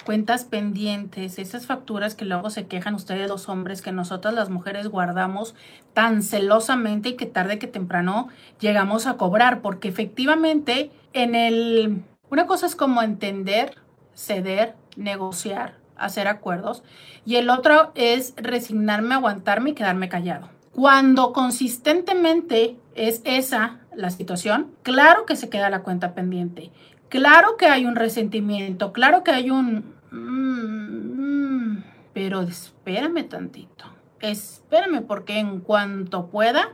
cuentas 0.05 0.45
pendientes, 0.45 1.37
esas 1.37 1.67
facturas 1.67 2.15
que 2.15 2.25
luego 2.25 2.49
se 2.49 2.65
quejan 2.65 2.95
ustedes 2.95 3.29
los 3.29 3.49
hombres 3.49 3.81
que 3.81 3.91
nosotras 3.91 4.33
las 4.33 4.49
mujeres 4.49 4.87
guardamos 4.87 5.53
tan 5.93 6.23
celosamente 6.23 7.09
y 7.09 7.15
que 7.15 7.25
tarde 7.25 7.59
que 7.59 7.67
temprano 7.67 8.29
llegamos 8.59 9.05
a 9.05 9.17
cobrar, 9.17 9.61
porque 9.61 9.89
efectivamente 9.89 10.89
en 11.13 11.35
el 11.35 12.03
una 12.29 12.47
cosa 12.47 12.65
es 12.65 12.75
como 12.75 13.01
entender, 13.01 13.75
ceder, 14.13 14.75
negociar, 14.95 15.77
hacer 15.95 16.27
acuerdos 16.27 16.83
y 17.25 17.35
el 17.35 17.49
otro 17.49 17.91
es 17.95 18.33
resignarme, 18.37 19.15
aguantarme 19.15 19.71
y 19.71 19.73
quedarme 19.73 20.09
callado. 20.09 20.49
Cuando 20.73 21.33
consistentemente 21.33 22.77
es 22.95 23.21
esa 23.25 23.79
la 23.95 24.09
situación, 24.09 24.71
claro 24.83 25.25
que 25.25 25.35
se 25.35 25.49
queda 25.49 25.69
la 25.69 25.83
cuenta 25.83 26.13
pendiente. 26.13 26.71
Claro 27.09 27.57
que 27.57 27.65
hay 27.65 27.85
un 27.85 27.95
resentimiento, 27.95 28.93
claro 28.93 29.23
que 29.23 29.31
hay 29.31 29.49
un... 29.49 29.95
Mm, 30.11 31.73
mm, 31.73 31.83
pero 32.13 32.41
espérame 32.41 33.27
tantito, 33.27 33.85
espérame 34.19 35.01
porque 35.01 35.39
en 35.39 35.59
cuanto 35.59 36.27
pueda, 36.27 36.69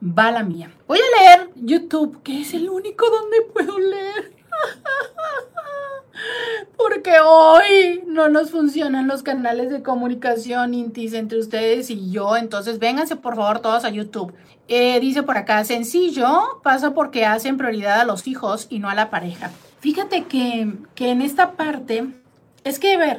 va 0.00 0.30
la 0.30 0.44
mía. 0.44 0.70
Voy 0.86 0.98
a 0.98 1.22
leer 1.22 1.50
YouTube, 1.56 2.22
que 2.22 2.40
es 2.40 2.54
el 2.54 2.70
único 2.70 3.06
donde 3.10 3.42
puedo 3.52 3.78
leer. 3.78 4.39
Porque 6.76 7.20
hoy 7.20 8.02
no 8.06 8.28
nos 8.28 8.50
funcionan 8.50 9.08
los 9.08 9.22
canales 9.22 9.70
de 9.70 9.82
comunicación 9.82 10.74
intis 10.74 11.14
entre 11.14 11.38
ustedes 11.38 11.90
y 11.90 12.10
yo. 12.10 12.36
Entonces 12.36 12.78
vénganse 12.78 13.16
por 13.16 13.36
favor 13.36 13.60
todos 13.60 13.84
a 13.84 13.90
YouTube. 13.90 14.34
Eh, 14.72 15.00
dice 15.00 15.24
por 15.24 15.36
acá, 15.36 15.64
sencillo, 15.64 16.60
pasa 16.62 16.94
porque 16.94 17.26
hacen 17.26 17.56
prioridad 17.56 18.00
a 18.00 18.04
los 18.04 18.28
hijos 18.28 18.68
y 18.70 18.78
no 18.78 18.88
a 18.88 18.94
la 18.94 19.10
pareja. 19.10 19.50
Fíjate 19.80 20.26
que, 20.26 20.72
en 20.96 21.22
esta 21.22 21.52
parte, 21.52 22.06
es 22.62 22.78
que, 22.78 22.94
a 22.94 22.98
ver, 22.98 23.18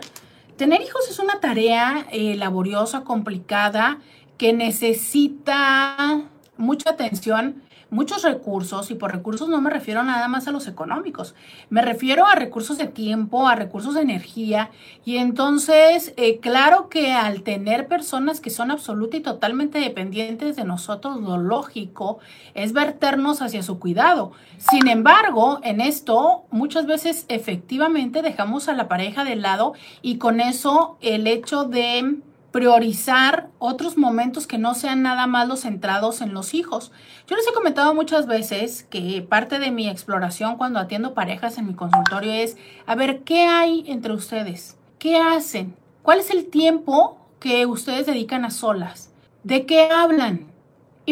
tener 0.56 0.82
hijos 0.82 1.10
es 1.10 1.20
una 1.20 1.42
tarea 1.42 2.08
eh, 2.12 2.36
laboriosa, 2.36 3.02
complicada, 3.02 4.00
que 4.38 4.54
necesita 4.54 6.22
mucha 6.56 6.92
atención 6.92 7.62
muchos 7.92 8.24
recursos, 8.24 8.90
y 8.90 8.96
por 8.96 9.12
recursos 9.12 9.50
no 9.50 9.62
me 9.62 9.70
refiero 9.70 10.04
nada 10.04 10.28
más 10.28 10.48
a 10.48 10.52
los 10.52 10.68
económicos, 10.68 11.36
me 11.70 11.84
refiero 11.84 12.26
a 12.26 12.34
recursos 12.34 12.80
de 12.80 12.88
tiempo, 12.88 13.48
a 13.48 13.56
recursos 13.56 13.94
de 13.94 14.02
energía, 14.02 14.72
y 15.06 15.18
entonces, 15.18 16.14
eh, 16.18 16.40
claro 16.40 16.90
que 16.90 17.12
al 17.12 17.44
tener 17.44 17.88
personas 17.88 18.40
que 18.40 18.50
son 18.50 18.72
absoluta 18.72 19.18
y 19.18 19.22
totalmente 19.22 19.80
dependientes 19.80 20.56
de 20.56 20.64
nosotros, 20.64 21.22
lo 21.22 21.38
lógico 21.38 22.20
es 22.54 22.74
verternos 22.74 23.42
hacia 23.42 23.62
su 23.62 23.78
cuidado. 23.78 24.32
Sin 24.58 24.88
embargo, 24.88 25.60
en 25.64 25.82
esto 25.82 26.46
muchas 26.50 26.86
veces 26.86 27.26
efectivamente 27.28 28.22
dejamos 28.22 28.70
a 28.70 28.74
la 28.74 28.88
pareja 28.88 29.24
de 29.24 29.36
lado 29.36 29.74
y 30.02 30.18
con 30.18 30.40
eso 30.40 30.98
el 31.02 31.28
hecho 31.28 31.66
de 31.66 32.22
priorizar 32.52 33.50
otros 33.60 33.98
momentos 33.98 34.46
que 34.46 34.58
no 34.58 34.74
sean 34.76 35.02
nada 35.02 35.26
más 35.26 35.48
los 35.48 35.62
centrados 35.62 36.22
en 36.22 36.34
los 36.34 36.54
hijos. 36.54 36.92
Yo 37.28 37.36
les 37.36 37.48
he 37.48 37.54
comentado 37.54 37.94
muchas 37.96 38.28
veces 38.28 38.84
que 38.84 39.26
parte 39.28 39.60
de 39.60 39.72
mi 39.72 39.90
exploración 39.90 40.58
cuando 40.58 40.80
atiendo 40.80 41.14
parejas 41.14 41.58
en 41.58 41.68
mi 41.68 41.74
consultorio 41.74 42.34
es, 42.34 42.58
a 42.86 42.96
ver, 42.96 43.24
¿qué 43.24 43.46
hay 43.46 43.86
entre 43.88 44.14
ustedes? 44.14 44.78
¿Qué 45.00 45.18
hacen? 45.18 45.76
¿Cuál 46.02 46.20
es 46.20 46.30
el 46.30 46.48
tiempo 46.48 47.18
que 47.40 47.66
ustedes 47.66 48.06
dedican 48.06 48.44
a 48.44 48.52
solas? 48.52 49.14
¿De 49.44 49.66
qué 49.66 49.90
hablan? 49.90 50.51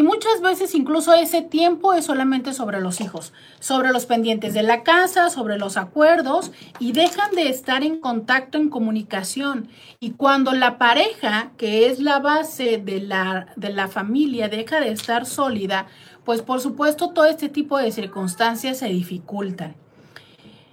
Y 0.00 0.02
muchas 0.02 0.40
veces 0.40 0.74
incluso 0.74 1.12
ese 1.12 1.42
tiempo 1.42 1.92
es 1.92 2.06
solamente 2.06 2.54
sobre 2.54 2.80
los 2.80 3.02
hijos, 3.02 3.34
sobre 3.58 3.90
los 3.90 4.06
pendientes 4.06 4.54
de 4.54 4.62
la 4.62 4.82
casa, 4.82 5.28
sobre 5.28 5.58
los 5.58 5.76
acuerdos 5.76 6.52
y 6.78 6.92
dejan 6.92 7.32
de 7.32 7.50
estar 7.50 7.82
en 7.82 8.00
contacto, 8.00 8.56
en 8.56 8.70
comunicación. 8.70 9.68
Y 9.98 10.12
cuando 10.12 10.52
la 10.52 10.78
pareja, 10.78 11.52
que 11.58 11.88
es 11.88 12.00
la 12.00 12.18
base 12.18 12.78
de 12.78 13.02
la, 13.02 13.48
de 13.56 13.74
la 13.74 13.88
familia, 13.88 14.48
deja 14.48 14.80
de 14.80 14.90
estar 14.90 15.26
sólida, 15.26 15.86
pues 16.24 16.40
por 16.40 16.62
supuesto 16.62 17.10
todo 17.10 17.26
este 17.26 17.50
tipo 17.50 17.76
de 17.76 17.92
circunstancias 17.92 18.78
se 18.78 18.86
dificultan. 18.86 19.76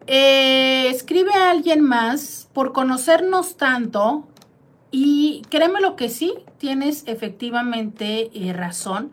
Eh, 0.05 0.87
escribe 0.87 1.33
alguien 1.33 1.81
más, 1.81 2.47
por 2.53 2.71
conocernos 2.71 3.57
tanto, 3.57 4.25
y 4.99 5.43
créeme 5.51 5.79
lo 5.79 5.95
que 5.95 6.09
sí, 6.09 6.33
tienes 6.57 7.03
efectivamente 7.05 8.31
eh, 8.33 8.51
razón 8.51 9.11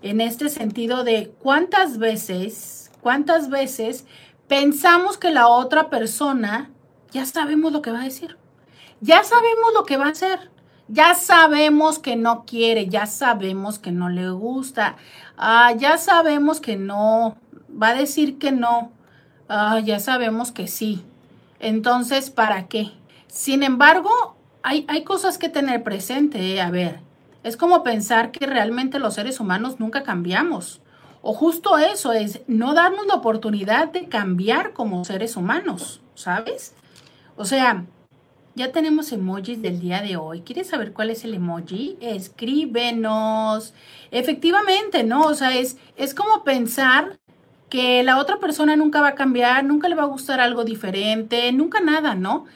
en 0.00 0.22
este 0.22 0.48
sentido 0.48 1.04
de 1.04 1.30
cuántas 1.42 1.98
veces, 1.98 2.90
cuántas 3.02 3.50
veces 3.50 4.06
pensamos 4.48 5.18
que 5.18 5.30
la 5.30 5.48
otra 5.48 5.90
persona 5.90 6.70
ya 7.10 7.26
sabemos 7.26 7.70
lo 7.70 7.82
que 7.82 7.90
va 7.90 8.00
a 8.00 8.04
decir, 8.04 8.38
ya 9.02 9.24
sabemos 9.24 9.74
lo 9.74 9.84
que 9.84 9.98
va 9.98 10.06
a 10.06 10.12
hacer, 10.12 10.50
ya 10.88 11.14
sabemos 11.14 11.98
que 11.98 12.16
no 12.16 12.46
quiere, 12.46 12.86
ya 12.86 13.04
sabemos 13.04 13.78
que 13.78 13.92
no 13.92 14.08
le 14.08 14.30
gusta, 14.30 14.96
ah, 15.36 15.74
ya 15.76 15.98
sabemos 15.98 16.60
que 16.60 16.76
no, 16.76 17.36
va 17.70 17.88
a 17.88 17.94
decir 17.94 18.38
que 18.38 18.52
no, 18.52 18.90
ah, 19.50 19.80
ya 19.80 20.00
sabemos 20.00 20.50
que 20.50 20.66
sí. 20.66 21.04
Entonces, 21.60 22.30
¿para 22.30 22.68
qué? 22.68 22.92
Sin 23.26 23.62
embargo, 23.62 24.35
hay, 24.66 25.04
cosas 25.04 25.38
que 25.38 25.48
tener 25.48 25.84
presente, 25.84 26.54
eh, 26.54 26.60
a 26.60 26.70
ver, 26.70 26.98
es 27.44 27.56
como 27.56 27.84
pensar 27.84 28.32
que 28.32 28.46
realmente 28.46 28.98
los 28.98 29.14
seres 29.14 29.38
humanos 29.38 29.78
nunca 29.78 30.02
cambiamos. 30.02 30.80
O 31.22 31.32
justo 31.34 31.78
eso 31.78 32.12
es 32.12 32.40
no 32.48 32.74
darnos 32.74 33.06
la 33.06 33.14
oportunidad 33.14 33.92
de 33.92 34.08
cambiar 34.08 34.72
como 34.72 35.04
seres 35.04 35.36
humanos, 35.36 36.00
¿sabes? 36.14 36.74
O 37.36 37.44
sea, 37.44 37.84
ya 38.56 38.72
tenemos 38.72 39.12
emojis 39.12 39.62
del 39.62 39.80
día 39.80 40.02
de 40.02 40.16
hoy. 40.16 40.40
¿Quieres 40.40 40.68
saber 40.68 40.92
cuál 40.92 41.10
es 41.10 41.24
el 41.24 41.34
emoji? 41.34 41.96
Escríbenos. 42.00 43.72
Efectivamente, 44.10 45.04
¿no? 45.04 45.22
O 45.26 45.34
sea, 45.34 45.56
es, 45.56 45.76
es 45.96 46.14
como 46.14 46.42
pensar 46.42 47.18
que 47.68 48.02
la 48.02 48.18
otra 48.18 48.38
persona 48.38 48.74
nunca 48.76 49.00
va 49.00 49.08
a 49.08 49.14
cambiar, 49.14 49.64
nunca 49.64 49.88
le 49.88 49.94
va 49.94 50.04
a 50.04 50.06
gustar 50.06 50.40
algo 50.40 50.64
diferente, 50.64 51.52
nunca 51.52 51.80
nada, 51.80 52.14
¿no? 52.14 52.46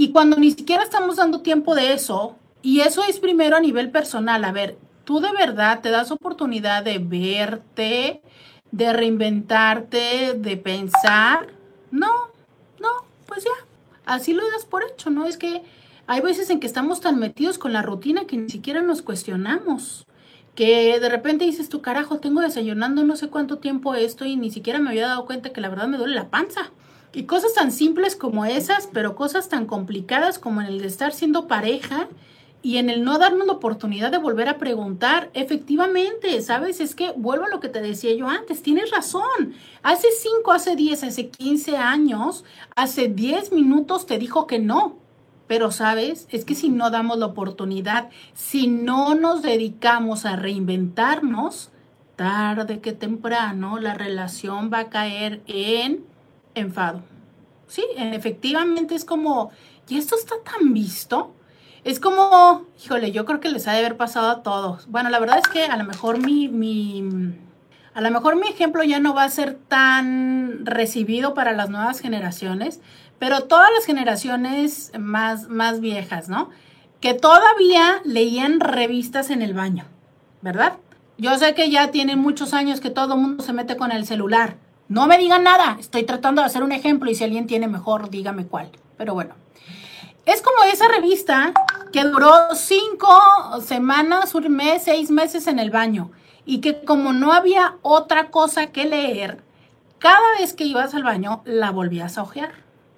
Y 0.00 0.12
cuando 0.12 0.36
ni 0.36 0.52
siquiera 0.52 0.84
estamos 0.84 1.16
dando 1.16 1.40
tiempo 1.40 1.74
de 1.74 1.92
eso, 1.92 2.36
y 2.62 2.82
eso 2.82 3.02
es 3.02 3.18
primero 3.18 3.56
a 3.56 3.60
nivel 3.60 3.90
personal, 3.90 4.44
a 4.44 4.52
ver, 4.52 4.78
tú 5.02 5.18
de 5.18 5.32
verdad 5.32 5.80
te 5.80 5.90
das 5.90 6.12
oportunidad 6.12 6.84
de 6.84 7.00
verte, 7.00 8.22
de 8.70 8.92
reinventarte, 8.92 10.34
de 10.34 10.56
pensar. 10.56 11.48
No, 11.90 12.12
no, 12.78 12.90
pues 13.26 13.42
ya, 13.42 13.66
así 14.06 14.34
lo 14.34 14.48
das 14.52 14.66
por 14.66 14.84
hecho, 14.84 15.10
¿no? 15.10 15.26
Es 15.26 15.36
que 15.36 15.64
hay 16.06 16.20
veces 16.20 16.48
en 16.50 16.60
que 16.60 16.68
estamos 16.68 17.00
tan 17.00 17.18
metidos 17.18 17.58
con 17.58 17.72
la 17.72 17.82
rutina 17.82 18.24
que 18.28 18.36
ni 18.36 18.50
siquiera 18.50 18.82
nos 18.82 19.02
cuestionamos. 19.02 20.06
Que 20.54 21.00
de 21.00 21.08
repente 21.08 21.44
dices 21.44 21.68
tú, 21.68 21.82
carajo, 21.82 22.20
tengo 22.20 22.40
desayunando 22.40 23.02
no 23.02 23.16
sé 23.16 23.30
cuánto 23.30 23.58
tiempo 23.58 23.96
esto 23.96 24.24
y 24.26 24.36
ni 24.36 24.52
siquiera 24.52 24.78
me 24.78 24.90
había 24.90 25.08
dado 25.08 25.26
cuenta 25.26 25.52
que 25.52 25.60
la 25.60 25.70
verdad 25.70 25.88
me 25.88 25.98
duele 25.98 26.14
la 26.14 26.30
panza. 26.30 26.70
Y 27.12 27.24
cosas 27.24 27.54
tan 27.54 27.72
simples 27.72 28.16
como 28.16 28.44
esas, 28.44 28.88
pero 28.92 29.16
cosas 29.16 29.48
tan 29.48 29.66
complicadas 29.66 30.38
como 30.38 30.60
en 30.60 30.66
el 30.66 30.80
de 30.80 30.88
estar 30.88 31.12
siendo 31.12 31.48
pareja 31.48 32.08
y 32.60 32.78
en 32.78 32.90
el 32.90 33.04
no 33.04 33.18
darnos 33.18 33.46
la 33.46 33.52
oportunidad 33.54 34.10
de 34.10 34.18
volver 34.18 34.48
a 34.48 34.58
preguntar, 34.58 35.30
efectivamente, 35.32 36.40
¿sabes? 36.42 36.80
Es 36.80 36.94
que 36.94 37.12
vuelvo 37.16 37.44
a 37.46 37.48
lo 37.48 37.60
que 37.60 37.68
te 37.68 37.80
decía 37.80 38.14
yo 38.14 38.28
antes, 38.28 38.62
tienes 38.62 38.90
razón. 38.90 39.54
Hace 39.82 40.08
5, 40.10 40.52
hace 40.52 40.74
10, 40.74 41.04
hace 41.04 41.28
15 41.28 41.76
años, 41.76 42.44
hace 42.74 43.08
10 43.08 43.52
minutos 43.52 44.06
te 44.06 44.18
dijo 44.18 44.46
que 44.46 44.58
no. 44.58 44.96
Pero, 45.46 45.70
¿sabes? 45.70 46.26
Es 46.30 46.44
que 46.44 46.54
si 46.54 46.68
no 46.68 46.90
damos 46.90 47.18
la 47.18 47.26
oportunidad, 47.26 48.10
si 48.34 48.66
no 48.66 49.14
nos 49.14 49.40
dedicamos 49.40 50.26
a 50.26 50.36
reinventarnos, 50.36 51.70
tarde 52.16 52.80
que 52.80 52.92
temprano 52.92 53.78
la 53.78 53.94
relación 53.94 54.70
va 54.70 54.80
a 54.80 54.90
caer 54.90 55.40
en 55.46 56.04
enfado. 56.58 57.02
Sí, 57.66 57.84
efectivamente 57.96 58.94
es 58.94 59.04
como, 59.04 59.50
¿y 59.88 59.98
esto 59.98 60.16
está 60.16 60.36
tan 60.42 60.72
visto? 60.72 61.34
Es 61.84 62.00
como, 62.00 62.66
híjole, 62.82 63.12
yo 63.12 63.24
creo 63.24 63.40
que 63.40 63.50
les 63.50 63.68
ha 63.68 63.72
de 63.72 63.78
haber 63.78 63.96
pasado 63.96 64.30
a 64.30 64.42
todos. 64.42 64.88
Bueno, 64.88 65.10
la 65.10 65.18
verdad 65.18 65.38
es 65.38 65.48
que 65.48 65.64
a 65.64 65.76
lo 65.76 65.84
mejor 65.84 66.18
mi, 66.18 66.48
mi, 66.48 67.02
a 67.94 68.00
lo 68.00 68.10
mejor 68.10 68.36
mi 68.36 68.48
ejemplo 68.48 68.82
ya 68.82 69.00
no 69.00 69.14
va 69.14 69.24
a 69.24 69.30
ser 69.30 69.54
tan 69.54 70.64
recibido 70.64 71.34
para 71.34 71.52
las 71.52 71.70
nuevas 71.70 72.00
generaciones, 72.00 72.80
pero 73.18 73.44
todas 73.44 73.70
las 73.74 73.84
generaciones 73.84 74.92
más, 74.98 75.48
más 75.48 75.80
viejas, 75.80 76.28
¿no? 76.28 76.50
Que 77.00 77.14
todavía 77.14 78.00
leían 78.04 78.60
revistas 78.60 79.30
en 79.30 79.42
el 79.42 79.54
baño, 79.54 79.84
¿verdad? 80.42 80.74
Yo 81.16 81.36
sé 81.38 81.54
que 81.54 81.70
ya 81.70 81.90
tienen 81.90 82.18
muchos 82.18 82.54
años 82.54 82.80
que 82.80 82.90
todo 82.90 83.14
el 83.14 83.20
mundo 83.20 83.42
se 83.42 83.52
mete 83.52 83.76
con 83.76 83.90
el 83.92 84.06
celular, 84.06 84.56
no 84.88 85.06
me 85.06 85.18
digan 85.18 85.44
nada, 85.44 85.76
estoy 85.78 86.04
tratando 86.04 86.40
de 86.40 86.46
hacer 86.46 86.62
un 86.62 86.72
ejemplo 86.72 87.10
y 87.10 87.14
si 87.14 87.24
alguien 87.24 87.46
tiene 87.46 87.68
mejor, 87.68 88.10
dígame 88.10 88.46
cuál. 88.46 88.70
Pero 88.96 89.14
bueno, 89.14 89.34
es 90.24 90.42
como 90.42 90.62
esa 90.64 90.88
revista 90.88 91.52
que 91.92 92.04
duró 92.04 92.32
cinco 92.54 93.08
semanas, 93.60 94.34
un 94.34 94.48
mes, 94.48 94.84
seis 94.84 95.10
meses 95.10 95.46
en 95.46 95.58
el 95.58 95.70
baño 95.70 96.10
y 96.44 96.60
que 96.60 96.84
como 96.84 97.12
no 97.12 97.32
había 97.32 97.76
otra 97.82 98.30
cosa 98.30 98.68
que 98.68 98.86
leer, 98.86 99.42
cada 99.98 100.38
vez 100.38 100.54
que 100.54 100.64
ibas 100.64 100.94
al 100.94 101.02
baño 101.02 101.42
la 101.44 101.70
volvías 101.70 102.16
a 102.16 102.22
ojear, 102.22 102.52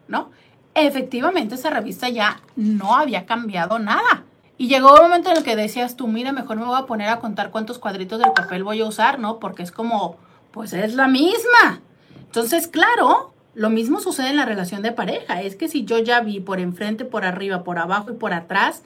¿no? 0.07 0.31
Efectivamente, 0.75 1.57
esa 1.57 1.71
revista 1.71 2.09
ya 2.09 2.41
no 2.55 2.95
había 2.95 3.27
cambiado 3.27 3.81
nada. 3.81 4.25
Y 4.57 4.69
llegó 4.69 4.95
un 4.95 5.03
momento 5.03 5.31
en 5.31 5.39
el 5.39 5.43
que 5.43 5.57
decías 5.57 5.97
tú, 5.97 6.07
mira, 6.07 6.33
mejor 6.33 6.59
me 6.59 6.67
voy 6.67 6.79
a 6.79 6.87
poner 6.87 7.09
a 7.09 7.19
contar 7.19 7.51
cuántos 7.51 7.79
cuadritos 7.79 8.21
del 8.21 8.33
papel 8.33 8.63
voy 8.63 8.81
a 8.81 8.87
usar, 8.87 9.19
¿no? 9.19 9.41
Porque 9.41 9.63
es 9.63 9.73
como 9.73 10.17
pues 10.53 10.73
es 10.73 10.95
la 10.95 11.09
misma. 11.09 11.81
Entonces, 12.19 12.69
claro, 12.69 13.33
lo 13.55 13.71
mismo 13.71 14.01
sucede 14.01 14.31
en 14.31 14.37
la 14.37 14.45
relación 14.45 14.83
de 14.83 14.93
pareja. 14.93 15.43
Es 15.43 15.57
que 15.57 15.69
si 15.69 15.85
yo 15.85 15.99
ya 15.99 16.21
vi 16.21 16.41
por 16.41 16.61
enfrente, 16.61 17.05
por 17.05 17.25
arriba, 17.25 17.65
por 17.65 17.79
abajo 17.79 18.11
y 18.11 18.15
por 18.15 18.33
atrás, 18.33 18.83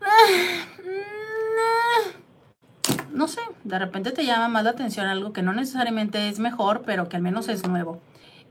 no 3.12 3.28
sé, 3.28 3.40
de 3.64 3.78
repente 3.78 4.10
te 4.10 4.24
llama 4.24 4.48
más 4.48 4.64
la 4.64 4.70
atención 4.70 5.06
algo 5.06 5.32
que 5.32 5.42
no 5.42 5.52
necesariamente 5.52 6.28
es 6.28 6.38
mejor, 6.38 6.82
pero 6.84 7.08
que 7.08 7.16
al 7.16 7.22
menos 7.22 7.48
es 7.48 7.66
nuevo. 7.66 8.00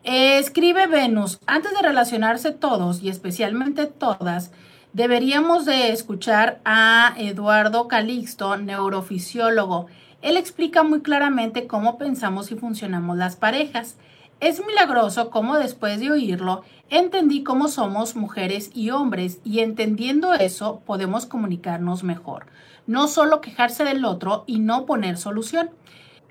escribe 0.03 0.87
Venus, 0.87 1.39
antes 1.45 1.73
de 1.73 1.81
relacionarse 1.81 2.51
todos 2.51 3.01
y 3.01 3.09
especialmente 3.09 3.85
todas, 3.85 4.51
deberíamos 4.91 5.65
de 5.65 5.91
escuchar 5.91 6.59
a 6.65 7.13
Eduardo 7.17 7.87
Calixto, 7.87 8.57
neurofisiólogo. 8.57 9.87
Él 10.23 10.37
explica 10.37 10.83
muy 10.83 11.01
claramente 11.01 11.67
cómo 11.67 11.97
pensamos 11.97 12.49
y 12.51 12.55
funcionamos 12.55 13.17
las 13.17 13.35
parejas. 13.35 13.97
Es 14.39 14.65
milagroso 14.65 15.29
cómo 15.29 15.57
después 15.57 15.99
de 15.99 16.11
oírlo 16.11 16.63
entendí 16.89 17.43
cómo 17.43 17.67
somos 17.67 18.15
mujeres 18.15 18.71
y 18.73 18.91
hombres 18.91 19.39
y 19.43 19.59
entendiendo 19.59 20.33
eso 20.33 20.81
podemos 20.85 21.25
comunicarnos 21.25 22.03
mejor. 22.03 22.45
No 22.87 23.09
solo 23.09 23.41
quejarse 23.41 23.83
del 23.83 24.05
otro 24.05 24.45
y 24.47 24.59
no 24.59 24.85
poner 24.85 25.17
solución. 25.17 25.71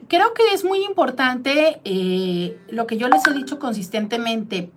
Creo 0.09 0.33
que 0.33 0.55
es 0.55 0.65
muy 0.65 0.85
importante 0.85 1.83
eh, 1.85 2.59
lo 2.71 2.87
que 2.87 2.97
yo 2.97 3.09
les 3.09 3.27
he 3.27 3.35
dicho 3.35 3.59
consistentemente. 3.59 4.71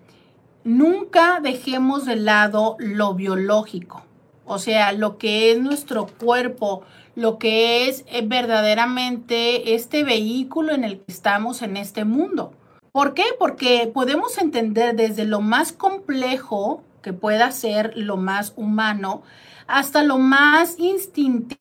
Nunca 0.65 1.39
dejemos 1.41 2.06
de 2.06 2.17
lado 2.17 2.75
lo 2.80 3.13
biológico, 3.13 4.04
o 4.45 4.60
sea, 4.60 4.91
lo 4.91 5.17
que 5.17 5.51
es 5.51 5.60
nuestro 5.60 6.08
cuerpo, 6.08 6.84
lo 7.15 7.39
que 7.39 7.88
es 7.88 8.04
eh, 8.08 8.21
verdaderamente 8.25 9.73
este 9.73 10.04
vehículo 10.04 10.73
en 10.73 10.84
el 10.84 10.99
que 10.99 11.12
estamos 11.12 11.62
en 11.62 11.78
este 11.78 12.06
mundo. 12.06 12.54
¿Por 12.91 13.13
qué? 13.13 13.23
Porque 13.39 13.89
podemos 13.93 14.38
entender 14.38 14.95
desde 14.95 15.25
lo 15.25 15.41
más 15.41 15.71
complejo 15.71 16.84
que 17.01 17.13
pueda 17.13 17.51
ser 17.51 17.93
lo 17.95 18.17
más 18.17 18.54
humano 18.56 19.23
hasta 19.67 20.04
lo 20.04 20.17
más 20.17 20.80
instintivo 20.80 21.60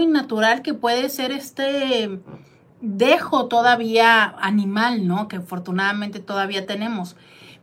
y 0.00 0.06
natural 0.06 0.62
que 0.62 0.74
puede 0.74 1.08
ser 1.08 1.32
este 1.32 2.20
dejo 2.80 3.46
todavía 3.46 4.24
animal, 4.24 5.06
¿no? 5.06 5.28
Que 5.28 5.36
afortunadamente 5.36 6.20
todavía 6.20 6.66
tenemos. 6.66 7.16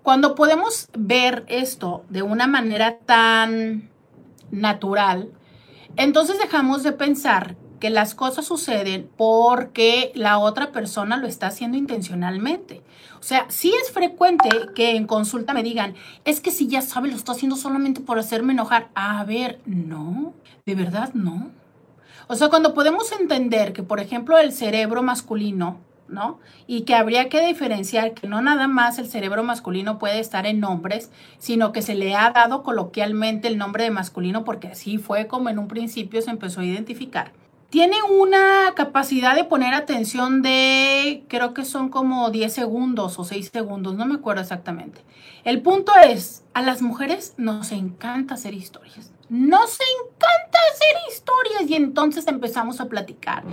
Cuando 0.04 0.36
podemos 0.36 0.88
ver 0.98 1.44
esto 1.48 2.06
de 2.10 2.22
una 2.22 2.48
manera 2.48 3.00
tan 3.00 3.90
natural, 4.52 5.32
entonces 5.98 6.40
dejamos 6.40 6.84
de 6.84 6.94
pensar 6.94 7.56
que 7.80 7.90
las 7.90 8.16
cosas 8.16 8.46
suceden 8.46 9.10
porque 9.18 10.12
la 10.16 10.40
otra 10.40 10.72
persona 10.72 11.18
lo 11.18 11.28
está 11.28 11.48
haciendo 11.48 11.78
intencionalmente. 11.78 12.82
O 13.20 13.24
sea, 13.24 13.46
sí 13.50 13.74
es 13.82 13.92
frecuente 13.92 14.50
que 14.76 14.96
en 14.96 15.08
consulta 15.08 15.54
me 15.54 15.64
digan, 15.64 15.96
es 16.26 16.40
que 16.40 16.52
si 16.52 16.68
ya 16.68 16.82
sabe, 16.82 17.10
lo 17.10 17.16
está 17.16 17.34
haciendo 17.34 17.56
solamente 17.56 18.02
por 18.02 18.20
hacerme 18.20 18.54
enojar. 18.54 18.90
A 18.96 19.24
ver, 19.26 19.60
no, 19.66 20.34
de 20.66 20.76
verdad 20.76 21.14
no. 21.14 21.52
O 22.28 22.36
sea, 22.36 22.50
cuando 22.50 22.74
podemos 22.74 23.12
entender 23.14 23.74
que, 23.74 23.84
por 23.84 24.00
ejemplo, 24.00 24.38
el 24.38 24.52
cerebro 24.52 25.02
masculino, 25.02 25.80
¿no? 26.10 26.40
Y 26.68 26.82
que 26.82 26.96
habría 26.96 27.30
que 27.30 27.46
diferenciar 27.46 28.14
que 28.14 28.28
no 28.28 28.42
nada 28.42 28.68
más 28.68 29.00
el 29.00 29.08
cerebro 29.08 29.44
masculino 29.44 30.00
puede 30.00 30.20
estar 30.20 30.46
en 30.46 30.60
nombres, 30.60 31.12
sino 31.38 31.72
que 31.72 31.82
se 31.82 31.96
le 31.96 32.16
ha 32.16 32.32
dado 32.32 32.64
coloquialmente 32.64 33.48
el 33.48 33.58
nombre 33.58 33.84
de 33.84 33.92
masculino 33.92 34.44
porque 34.44 34.70
así 34.70 34.98
fue 34.98 35.28
como 35.28 35.50
en 35.50 35.60
un 35.60 35.68
principio 35.68 36.22
se 36.22 36.32
empezó 36.32 36.62
a 36.62 36.66
identificar 36.66 37.32
tiene 37.70 37.98
una 38.02 38.74
capacidad 38.76 39.36
de 39.36 39.44
poner 39.44 39.74
atención 39.74 40.42
de, 40.42 41.26
creo 41.28 41.54
que 41.54 41.66
son 41.66 41.90
como 41.90 42.30
10 42.30 42.54
segundos 42.54 43.20
o 43.20 43.26
6 43.26 43.50
segundos, 43.52 43.96
no 43.96 44.06
me 44.06 44.16
acuerdo 44.16 44.42
exactamente. 44.42 45.02
El 45.44 45.62
punto 45.62 45.92
es, 46.04 46.44
a 46.54 46.62
las 46.62 46.82
mujeres 46.82 47.34
nos 47.38 47.72
encanta 47.72 48.36
hacer 48.36 48.54
historias. 48.54 49.12
Nos 49.30 49.78
encanta 49.80 50.60
hacer 50.74 50.96
historias 51.10 51.70
y 51.70 51.76
entonces 51.76 52.28
empezamos 52.28 52.80
a 52.80 52.88
platicar. 52.88 53.44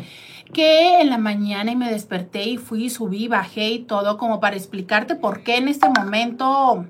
Que 0.53 1.01
en 1.01 1.11
la 1.11 1.19
mañana 1.19 1.73
y 1.73 1.77
me 1.77 1.91
desperté 1.91 2.45
y 2.45 2.59
fui, 2.59 2.91
subí, 2.91 3.29
bajé 3.29 3.71
y 3.71 3.79
todo 3.81 4.19
como 4.19 4.41
para 4.41 4.57
explicarte 4.57 5.17
por 5.17 5.43
qué 5.43 5.57
en 5.57 5.69
este 5.69 5.89
momento, 5.89 6.87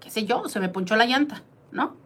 qué 0.00 0.10
sé 0.10 0.24
yo, 0.24 0.48
se 0.48 0.60
me 0.60 0.68
ponchó 0.68 0.96
la 0.96 1.06
llanta, 1.06 1.42
¿no? 1.70 1.96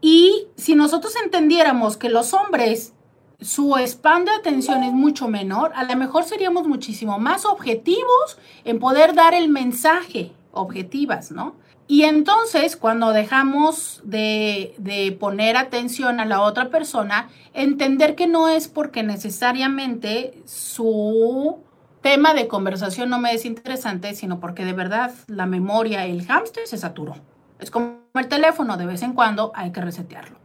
Y 0.00 0.48
si 0.56 0.74
nosotros 0.74 1.14
entendiéramos 1.22 1.96
que 1.96 2.08
los 2.08 2.34
hombres 2.34 2.94
su 3.40 3.76
spam 3.76 4.24
de 4.24 4.30
atención 4.32 4.82
es 4.82 4.92
mucho 4.92 5.28
menor, 5.28 5.72
a 5.74 5.84
lo 5.84 5.96
mejor 5.96 6.24
seríamos 6.24 6.66
muchísimo 6.66 7.18
más 7.18 7.44
objetivos 7.44 8.38
en 8.64 8.78
poder 8.78 9.14
dar 9.14 9.34
el 9.34 9.48
mensaje, 9.48 10.32
objetivas, 10.52 11.30
¿no? 11.30 11.54
Y 11.86 12.04
entonces, 12.04 12.76
cuando 12.76 13.12
dejamos 13.12 14.00
de, 14.04 14.74
de, 14.78 15.12
poner 15.12 15.56
atención 15.56 16.18
a 16.18 16.24
la 16.24 16.40
otra 16.40 16.70
persona, 16.70 17.28
entender 17.52 18.14
que 18.14 18.26
no 18.26 18.48
es 18.48 18.68
porque 18.68 19.02
necesariamente 19.02 20.42
su 20.46 21.58
tema 22.00 22.32
de 22.32 22.48
conversación 22.48 23.10
no 23.10 23.18
me 23.18 23.34
es 23.34 23.44
interesante, 23.44 24.14
sino 24.14 24.40
porque 24.40 24.64
de 24.64 24.72
verdad 24.72 25.12
la 25.26 25.46
memoria, 25.46 26.06
el 26.06 26.26
hámster 26.26 26.66
se 26.66 26.78
saturó. 26.78 27.16
Es 27.58 27.70
como 27.70 28.00
el 28.14 28.28
teléfono, 28.28 28.76
de 28.76 28.86
vez 28.86 29.02
en 29.02 29.12
cuando 29.12 29.52
hay 29.54 29.72
que 29.72 29.80
resetearlo. 29.80 30.38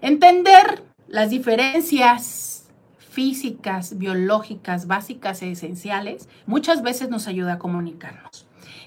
Entender 0.00 0.84
las 1.08 1.30
diferencias 1.30 2.68
físicas, 2.98 3.98
biológicas, 3.98 4.86
básicas 4.86 5.40
e 5.42 5.50
esenciales, 5.50 6.28
muchas 6.46 6.82
veces 6.82 7.08
nos 7.08 7.26
ayuda 7.28 7.54
a 7.54 7.58
comunicarnos. 7.58 8.45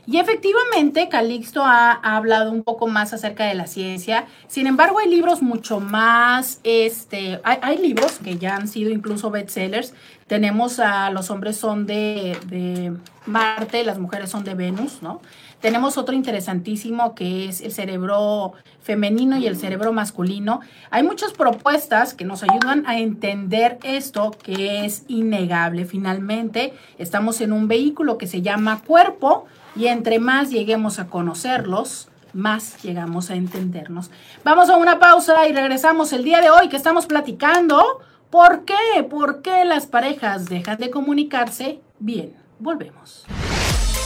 Y 0.10 0.17
efectivamente, 0.17 1.08
Calixto 1.08 1.63
ha, 1.63 1.91
hablado 1.91 2.52
un 2.52 2.63
poco 2.63 2.88
más 2.88 3.13
acerca 3.13 3.45
de 3.45 3.54
la 3.54 3.67
ciencia. 3.67 4.26
Sin 4.48 4.65
embargo, 4.65 4.98
hay 4.98 5.08
libros 5.08 5.43
mucho 5.43 5.80
más, 5.80 6.60
este, 6.63 7.39
hay, 7.43 7.60
hay 7.62 7.78
libros 7.78 8.13
que 8.13 8.39
ya 8.39 8.56
han 8.56 8.67
sido 8.67 8.89
incluso 8.89 9.30
bestsellers. 9.30 9.93
Tenemos 10.26 10.80
a 10.80 11.12
Los 11.12 11.30
hombres 11.30 11.58
son 11.58 11.86
de, 11.86 12.36
de 12.48 12.91
Marte, 13.28 13.84
las 13.84 14.00
mujeres 14.00 14.32
son 14.32 14.43
de 14.43 14.56
Venus, 14.56 15.04
¿no? 15.04 15.22
Tenemos 15.62 15.95
otro 16.00 16.15
interesantísimo 16.15 17.13
que 17.13 17.48
es 17.48 17.62
el 17.62 17.72
cerebro 17.72 18.54
femenino 18.82 19.38
y 19.38 19.45
el 19.45 19.58
cerebro 19.58 19.93
masculino. 19.93 20.62
Hay 20.89 21.04
muchas 21.04 21.34
propuestas 21.34 22.15
que 22.15 22.26
nos 22.26 22.41
ayudan 22.41 22.84
a 22.88 22.98
entender 22.98 23.78
esto 23.84 24.32
que 24.41 24.86
es 24.86 25.04
innegable. 25.08 25.86
Finalmente, 25.86 26.74
estamos 26.98 27.41
en 27.41 27.52
un 27.52 27.67
vehículo 27.67 28.17
que 28.17 28.26
se 28.26 28.41
llama 28.41 28.82
cuerpo 28.82 29.45
y 29.80 29.88
entre 29.88 30.20
más 30.20 30.50
lleguemos 30.50 31.00
a 31.00 31.08
conocerlos, 31.08 32.10
más 32.34 32.84
llegamos 32.84 33.32
a 33.32 33.36
entendernos. 33.36 34.12
Vamos 34.44 34.70
a 34.70 34.76
una 34.76 35.00
pausa 35.00 35.48
y 35.48 35.54
regresamos 35.54 36.12
el 36.12 36.26
día 36.26 36.42
de 36.42 36.50
hoy 36.50 36.68
que 36.68 36.76
estamos 36.76 37.06
platicando. 37.06 38.02
¿Por 38.30 38.65
qué? 38.65 39.04
¿Por 39.10 39.42
qué 39.42 39.63
las 39.63 39.88
parejas 39.88 40.50
dejan 40.50 40.80
de 40.80 40.89
comunicarse? 40.89 41.80
Bien, 41.98 42.34
volvemos. 42.60 43.26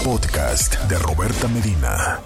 Podcast 0.03 0.79
de 0.83 0.99
Roberta 0.99 1.47
Medina. 1.47 2.19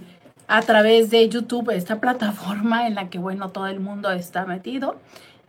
a 0.47 0.61
través 0.61 1.09
de 1.09 1.29
YouTube, 1.29 1.69
esta 1.69 2.01
plataforma 2.01 2.85
en 2.85 2.95
la 2.95 3.09
que, 3.09 3.19
bueno, 3.19 3.49
todo 3.49 3.67
el 3.67 3.79
mundo 3.79 4.11
está 4.11 4.45
metido. 4.45 4.97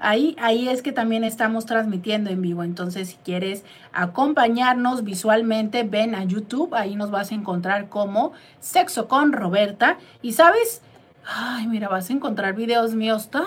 Ahí, 0.04 0.34
ahí 0.40 0.68
es 0.68 0.82
que 0.82 0.90
también 0.90 1.22
estamos 1.22 1.64
transmitiendo 1.64 2.28
en 2.28 2.42
vivo. 2.42 2.64
Entonces, 2.64 3.10
si 3.10 3.16
quieres 3.24 3.64
acompañarnos 3.92 5.04
visualmente, 5.04 5.84
ven 5.84 6.16
a 6.16 6.24
YouTube. 6.24 6.74
Ahí 6.74 6.96
nos 6.96 7.12
vas 7.12 7.30
a 7.30 7.36
encontrar 7.36 7.88
como 7.88 8.32
Sexo 8.58 9.06
con 9.06 9.32
Roberta. 9.32 9.98
Y 10.20 10.32
sabes, 10.32 10.82
ay, 11.24 11.68
mira, 11.68 11.88
vas 11.88 12.10
a 12.10 12.14
encontrar 12.14 12.54
videos 12.54 12.94
míos 12.94 13.30
tan 13.30 13.44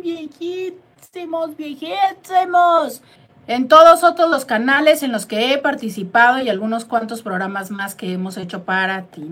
viejísimos, 0.00 1.56
viejísimos. 1.56 3.02
En 3.48 3.66
todos 3.66 4.04
otros 4.04 4.30
los 4.30 4.44
canales 4.44 5.02
en 5.02 5.10
los 5.10 5.26
que 5.26 5.52
he 5.52 5.58
participado 5.58 6.40
y 6.40 6.48
algunos 6.48 6.84
cuantos 6.84 7.22
programas 7.22 7.72
más 7.72 7.96
que 7.96 8.12
hemos 8.12 8.36
hecho 8.36 8.62
para 8.62 9.02
ti. 9.02 9.28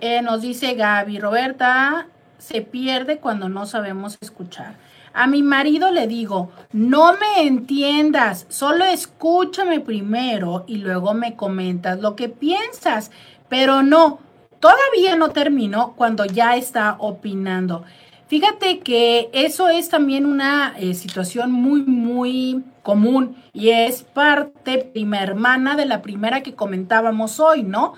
Eh, 0.00 0.22
nos 0.22 0.40
dice 0.40 0.72
Gaby, 0.72 1.18
Roberta 1.18 2.06
se 2.40 2.62
pierde 2.62 3.18
cuando 3.18 3.48
no 3.48 3.66
sabemos 3.66 4.18
escuchar. 4.20 4.76
A 5.12 5.26
mi 5.26 5.42
marido 5.42 5.90
le 5.90 6.06
digo, 6.06 6.50
no 6.72 7.12
me 7.14 7.46
entiendas, 7.46 8.46
solo 8.48 8.84
escúchame 8.84 9.80
primero 9.80 10.64
y 10.66 10.76
luego 10.76 11.14
me 11.14 11.36
comentas 11.36 12.00
lo 12.00 12.16
que 12.16 12.28
piensas. 12.28 13.10
Pero 13.48 13.82
no, 13.82 14.20
todavía 14.60 15.16
no 15.16 15.30
terminó 15.30 15.94
cuando 15.96 16.24
ya 16.24 16.56
está 16.56 16.96
opinando. 16.98 17.84
Fíjate 18.28 18.78
que 18.78 19.28
eso 19.32 19.68
es 19.68 19.88
también 19.88 20.24
una 20.24 20.74
eh, 20.78 20.94
situación 20.94 21.50
muy, 21.50 21.82
muy 21.82 22.62
común 22.82 23.36
y 23.52 23.70
es 23.70 24.04
parte 24.04 24.78
prima 24.78 25.20
hermana 25.20 25.74
de 25.74 25.84
la 25.84 26.00
primera 26.00 26.42
que 26.42 26.54
comentábamos 26.54 27.40
hoy, 27.40 27.64
¿no? 27.64 27.94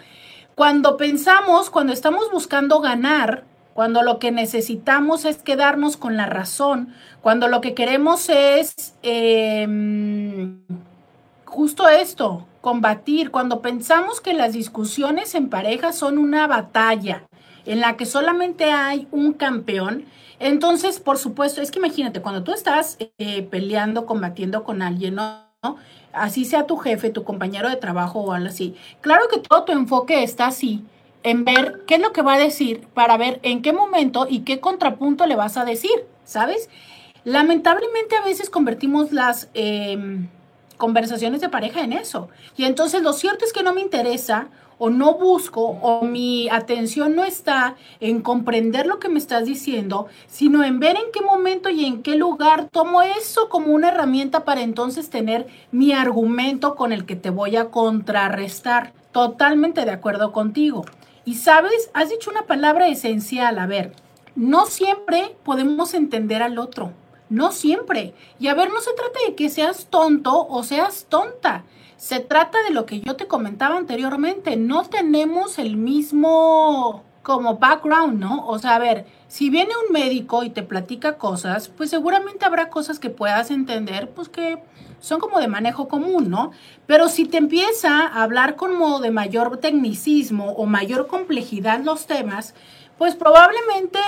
Cuando 0.55 0.97
pensamos, 0.97 1.69
cuando 1.69 1.93
estamos 1.93 2.31
buscando 2.31 2.81
ganar, 2.81 3.45
cuando 3.75 4.03
lo 4.03 4.19
que 4.19 4.31
necesitamos 4.31 5.25
es 5.25 5.39
quedarnos 5.39 5.97
con 5.97 6.17
la 6.17 6.27
razón, 6.27 6.95
cuando 7.21 7.49
lo 7.49 7.61
que 7.61 7.75
queremos 7.75 8.29
es 8.29 8.95
em, 9.03 10.61
justo 11.45 11.89
esto, 11.89 12.47
combatir, 12.61 13.31
cuando 13.31 13.63
pensamos 13.63 14.21
que 14.21 14.35
las 14.35 14.53
discusiones 14.53 15.35
en 15.35 15.49
pareja 15.49 15.93
son 15.93 16.19
una 16.19 16.47
batalla 16.47 17.25
en 17.65 17.81
la 17.81 17.97
que 17.97 18.07
solamente 18.07 18.73
hay 18.73 19.07
un 19.11 19.33
campeón, 19.33 20.07
entonces, 20.39 20.99
por 20.99 21.19
supuesto, 21.19 21.63
es 21.63 21.71
que 21.71 21.79
imagínate, 21.79 22.21
cuando 22.21 22.43
tú 22.43 22.53
estás 22.53 22.99
eh, 23.19 23.43
peleando, 23.43 24.07
combatiendo 24.07 24.65
con 24.65 24.83
alguien, 24.83 25.15
¿no? 25.15 25.47
Así 26.13 26.45
sea 26.45 26.67
tu 26.67 26.77
jefe, 26.77 27.11
tu 27.11 27.23
compañero 27.23 27.69
de 27.69 27.77
trabajo 27.77 28.21
o 28.21 28.33
algo 28.33 28.49
así. 28.49 28.75
Claro 29.01 29.29
que 29.31 29.39
todo 29.39 29.63
tu 29.63 29.71
enfoque 29.71 30.25
está 30.25 30.47
así, 30.47 30.85
en 31.23 31.45
ver 31.45 31.83
qué 31.87 31.97
es 31.97 32.01
lo 32.01 32.13
que 32.13 32.23
va 32.23 32.35
a 32.35 32.39
decir, 32.39 32.87
para 32.95 33.17
ver 33.17 33.41
en 33.43 33.63
qué 33.63 33.73
momento 33.73 34.27
y 34.29 34.41
qué 34.41 34.61
contrapunto 34.61 35.27
le 35.27 35.37
vas 35.37 35.57
a 35.57 35.65
decir, 35.65 36.07
¿sabes? 36.25 36.69
Lamentablemente 37.25 38.17
a 38.17 38.25
veces 38.25 38.51
convertimos 38.51 39.13
las 39.13 39.49
em, 39.55 40.29
conversaciones 40.77 41.41
de 41.41 41.49
pareja 41.49 41.83
en 41.83 41.93
eso. 41.93 42.29
Y 42.57 42.65
entonces 42.65 43.03
lo 43.03 43.13
cierto 43.13 43.45
es 43.45 43.53
que 43.53 43.63
no 43.63 43.73
me 43.73 43.81
interesa 43.81 44.49
o 44.79 44.91
no 44.91 45.15
busco 45.15 45.61
o 45.61 46.05
mi 46.05 46.49
atención 46.49 47.15
no 47.15 47.23
está 47.23 47.77
en 48.01 48.21
comprender 48.21 48.87
lo 48.87 48.99
que 48.99 49.09
me 49.09 49.21
estás 49.21 49.45
diciendo, 49.45 50.09
sino 50.27 50.65
en 50.65 50.81
ver 50.81 50.97
en 50.97 51.13
qué 51.13 51.21
momento 51.21 51.69
y 51.69 51.85
en 51.85 52.03
qué 52.03 52.17
lugar 52.17 52.69
tomo 52.69 53.01
eso 53.01 53.49
como 53.49 53.69
una 53.69 53.91
herramienta 53.91 54.45
para 54.45 54.63
entonces 54.63 55.09
tener 55.09 55.47
mi 55.71 55.93
argumento 55.93 56.75
con 56.75 56.93
el 56.93 57.07
que 57.07 57.15
te 57.15 57.31
voy 57.31 57.55
a 57.55 57.67
contrarrestar. 57.67 58.93
Totalmente 59.13 59.85
de 59.85 59.93
acuerdo 59.93 60.33
contigo. 60.33 60.85
Y 61.25 61.35
sabes, 61.35 61.91
has 61.95 62.11
dicho 62.11 62.31
una 62.31 62.47
palabra 62.47 62.89
esencial, 62.89 63.59
a 63.59 63.67
ver, 63.67 63.93
no 64.35 64.67
siempre 64.67 65.37
podemos 65.45 65.95
entender 65.95 66.43
al 66.43 66.59
otro, 66.59 66.93
no 67.29 67.53
siempre. 67.53 68.15
Y 68.41 68.49
a 68.49 68.55
ver, 68.55 68.71
no 68.71 68.81
se 68.81 68.93
trata 68.95 69.19
de 69.27 69.35
que 69.35 69.49
seas 69.49 69.87
tonto 69.87 70.47
o 70.49 70.63
seas 70.65 71.07
tonta. 71.09 71.65
Se 71.97 72.19
trata 72.19 72.63
de 72.65 72.71
lo 72.71 72.87
que 72.87 73.01
yo 73.01 73.15
te 73.15 73.29
comentaba 73.29 73.77
anteriormente, 73.77 74.57
no 74.57 74.83
tenemos 74.85 75.59
el 75.59 75.77
mismo 75.77 77.05
como 77.23 77.59
background, 77.59 78.19
¿no? 78.19 78.47
O 78.49 78.59
sea, 78.59 78.75
a 78.75 78.79
ver, 78.81 79.07
si 79.29 79.49
viene 79.49 79.73
un 79.87 79.93
médico 79.93 80.43
y 80.43 80.51
te 80.51 80.65
platica 80.65 81.19
cosas, 81.19 81.69
pues 81.69 81.91
seguramente 81.91 82.45
habrá 82.45 82.69
cosas 82.69 82.99
que 82.99 83.11
puedas 83.11 83.53
entender, 83.53 84.11
pues 84.11 84.29
que 84.29 84.59
son 85.03 85.21
como 85.21 85.41
de 85.41 85.49
manejo 85.49 85.89
común, 85.89 86.31
¿no? 86.31 86.53
Pero 86.87 87.09
si 87.09 87.27
te 87.27 87.37
empieza 87.37 88.07
a 88.07 88.23
hablar 88.23 88.57
como 88.57 89.01
de 89.01 89.11
mayor 89.11 89.59
tecnicismo 89.59 90.53
o 90.53 90.65
mayor 90.65 91.09
complejidad 91.09 91.81
los 91.83 92.07
temas, 92.07 92.55
pues 92.99 93.17
probablemente 93.17 93.99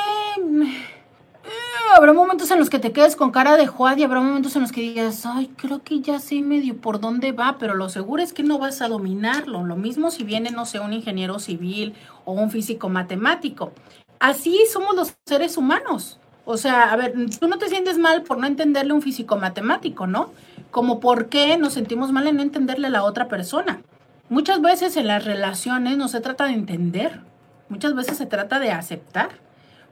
eh, 1.45 1.95
habrá 1.95 2.13
momentos 2.13 2.49
en 2.53 2.61
los 2.61 2.71
que 2.71 2.79
te 2.79 2.93
quedes 2.93 3.17
con 3.17 3.33
cara 3.33 3.57
de 3.57 3.67
Juan 3.67 3.99
y 3.99 4.05
habrá 4.05 4.21
momentos 4.21 4.55
en 4.55 4.63
los 4.63 4.71
que 4.71 4.83
digas, 4.83 5.27
ay, 5.27 5.51
creo 5.57 5.83
que 5.83 6.01
ya 6.01 6.21
sé 6.21 6.41
medio 6.43 6.77
por 6.77 7.01
dónde 7.01 7.33
va, 7.33 7.57
pero 7.59 7.75
lo 7.75 7.89
seguro 7.89 8.23
es 8.23 8.33
que 8.33 8.45
no 8.45 8.59
vas 8.59 8.81
a 8.81 8.89
dominarlo. 8.89 9.65
Lo 9.65 9.75
mismo 9.75 10.13
si 10.13 10.23
viene, 10.23 10.51
no 10.53 10.65
sé, 10.65 10.79
un 10.79 10.93
ingeniero 10.93 11.41
civil 11.41 11.95
o 12.25 12.33
un 12.33 12.53
físico 12.53 12.89
matemático. 12.89 13.73
Así 14.21 14.61
somos 14.73 14.95
los 14.95 15.15
seres 15.27 15.57
humanos. 15.57 16.21
O 16.45 16.57
sea, 16.57 16.93
a 16.93 16.97
ver, 16.97 17.15
tú 17.41 17.49
no 17.49 17.59
te 17.59 17.69
sientes 17.69 17.99
mal 17.99 18.23
por 18.23 18.39
no 18.39 18.47
entenderle 18.47 18.93
un 18.93 19.03
físico 19.03 19.37
matemático, 19.37 20.07
¿no? 20.07 20.31
Como 20.75 20.99
por 20.99 21.29
qué 21.29 21.57
nos 21.57 21.75
sentimos 21.75 22.11
mal 22.11 22.27
en 22.27 22.35
no 22.35 22.43
entenderle 22.43 22.89
a 22.89 22.91
la 22.91 23.05
otra 23.05 23.29
persona. 23.29 23.83
Muchas 24.29 24.61
veces 24.61 24.97
en 24.97 25.07
las 25.07 25.25
relaciones 25.25 25.97
no 25.97 26.09
se 26.09 26.21
trata 26.21 26.47
de 26.47 26.55
entender, 26.55 27.21
muchas 27.69 27.95
veces 27.95 28.19
se 28.19 28.27
trata 28.27 28.59
de 28.59 28.73
aceptar. 28.73 29.29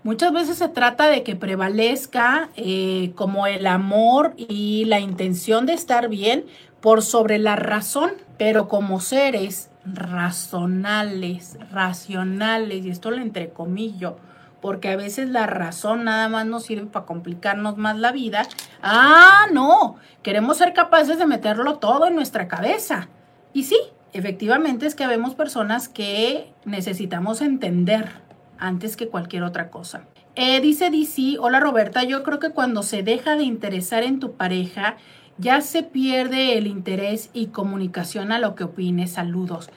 Muchas 0.03 0.33
veces 0.33 0.59
se 0.59 0.69
trata 0.69 1.07
de 1.07 1.23
que 1.23 1.37
prevalezca 1.37 2.49
eh, 2.57 3.13
como 3.15 3.47
el 3.47 3.69
amor 3.69 4.35
y 4.37 4.85
la 4.87 4.99
intención 4.99 5.67
de 5.67 5.75
estar 5.75 6.09
bien 6.09 6.47
por 6.81 7.03
sobre 7.03 7.39
la 7.39 7.55
razón, 7.55 8.11
pero 8.37 8.67
como 8.67 8.99
seres 8.99 9.71
razonales, 9.85 11.59
racionales, 11.71 12.85
y 12.85 12.91
esto 12.91 13.13
lo 13.13 13.19
entrecomillo, 13.19 14.17
porque 14.63 14.89
a 14.89 14.97
veces 14.97 15.29
la 15.29 15.47
razón 15.47 16.05
nada 16.05 16.29
más 16.29 16.47
nos 16.47 16.63
sirve 16.63 16.87
para 16.87 17.05
complicarnos 17.05 17.77
más 17.77 17.99
la 17.99 18.13
vida. 18.13 18.47
Ah, 18.81 19.47
no, 19.53 19.97
queremos 20.23 20.57
ser 20.57 20.73
capaces 20.73 21.19
de 21.19 21.27
meterlo 21.27 21.79
todo 21.79 22.07
en 22.07 22.15
nuestra 22.15 22.47
cabeza. 22.47 23.09
Y 23.53 23.65
sí, 23.65 23.77
efectivamente 24.13 24.87
es 24.87 24.95
que 24.95 25.07
vemos 25.09 25.35
personas 25.35 25.89
que 25.89 26.55
necesitamos 26.65 27.43
entender 27.43 28.09
antes 28.57 28.97
que 28.97 29.09
cualquier 29.09 29.43
otra 29.43 29.69
cosa. 29.69 30.05
Eh, 30.37 30.61
dice 30.61 30.91
DC, 30.91 31.39
hola 31.41 31.59
Roberta, 31.59 32.05
yo 32.05 32.23
creo 32.23 32.39
que 32.39 32.51
cuando 32.51 32.85
se 32.85 33.03
deja 33.03 33.37
de 33.37 33.43
interesar 33.43 34.05
en 34.05 34.21
tu 34.21 34.37
pareja, 34.37 34.97
ya 35.39 35.61
se 35.61 35.83
pierde 35.83 36.57
el 36.57 36.69
interés 36.69 37.31
y 37.33 37.49
comunicación 37.49 38.31
a 38.31 38.39
lo 38.39 38.55
que 38.55 38.65
opines. 38.65 39.13
Saludos. 39.13 39.71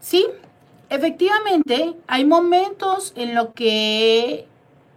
Sí, 0.00 0.26
efectivamente, 0.88 1.94
hay 2.06 2.24
momentos 2.24 3.12
en 3.16 3.34
lo 3.34 3.52
que 3.52 4.46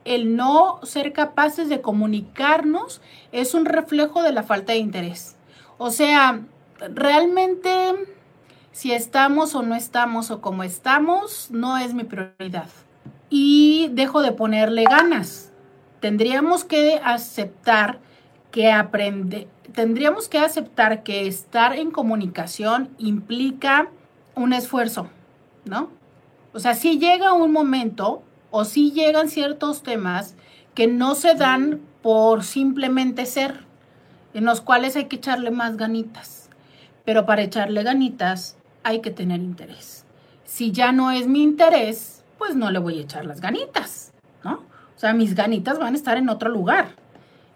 el 0.06 0.36
no 0.36 0.80
ser 0.84 1.14
capaces 1.14 1.70
de 1.70 1.82
comunicarnos 1.82 3.02
es 3.32 3.54
un 3.54 3.66
reflejo 3.66 4.24
de 4.24 4.32
la 4.32 4.44
falta 4.44 4.74
de 4.74 4.80
interés. 4.80 5.36
O 5.78 5.92
sea, 5.92 6.42
realmente 6.94 7.96
si 8.72 8.94
estamos 8.94 9.56
o 9.56 9.62
no 9.62 9.76
estamos 9.76 10.32
o 10.32 10.42
como 10.42 10.64
estamos, 10.64 11.52
no 11.52 11.78
es 11.78 11.94
mi 11.94 12.04
prioridad 12.04 12.68
y 13.30 13.90
dejo 13.92 14.22
de 14.22 14.32
ponerle 14.32 14.84
ganas. 14.84 15.52
Tendríamos 16.00 16.64
que 16.64 17.00
aceptar 17.04 18.00
que 18.52 18.72
aprende, 18.72 19.48
tendríamos 19.74 20.28
que 20.28 20.40
aceptar 20.40 21.04
que 21.04 21.28
estar 21.28 21.74
en 21.74 21.92
comunicación 21.92 22.90
implica 22.98 23.90
un 24.36 24.54
esfuerzo, 24.54 25.10
¿no? 25.66 25.90
O 26.54 26.60
sea, 26.60 26.74
si 26.74 27.00
llega 27.00 27.34
un 27.34 27.52
momento 27.52 28.24
o 28.52 28.66
si 28.66 28.92
llegan 28.92 29.30
ciertos 29.30 29.84
temas 29.84 30.36
que 30.74 30.88
no 30.88 31.16
se 31.16 31.36
dan 31.36 31.82
por 32.02 32.44
simplemente 32.44 33.26
ser, 33.26 33.66
en 34.34 34.46
los 34.46 34.62
cuales 34.62 34.96
hay 34.96 35.06
que 35.06 35.18
echarle 35.18 35.52
más 35.52 35.78
ganitas. 35.78 36.50
Pero 37.06 37.26
para 37.26 37.42
echarle 37.42 37.84
ganitas 37.84 38.58
hay 38.84 39.02
que 39.02 39.12
tener 39.12 39.42
interés. 39.42 40.06
Si 40.46 40.72
ya 40.72 40.92
no 40.92 41.12
es 41.12 41.28
mi 41.28 41.44
interés, 41.44 42.24
pues 42.38 42.56
no 42.56 42.72
le 42.72 42.80
voy 42.80 43.00
a 43.00 43.02
echar 43.02 43.26
las 43.26 43.42
ganitas, 43.42 44.14
¿no? 44.44 44.54
O 44.54 45.00
sea, 45.00 45.14
mis 45.14 45.36
ganitas 45.36 45.80
van 45.80 45.94
a 45.94 45.98
estar 45.98 46.18
en 46.18 46.30
otro 46.30 46.50
lugar. 46.50 46.96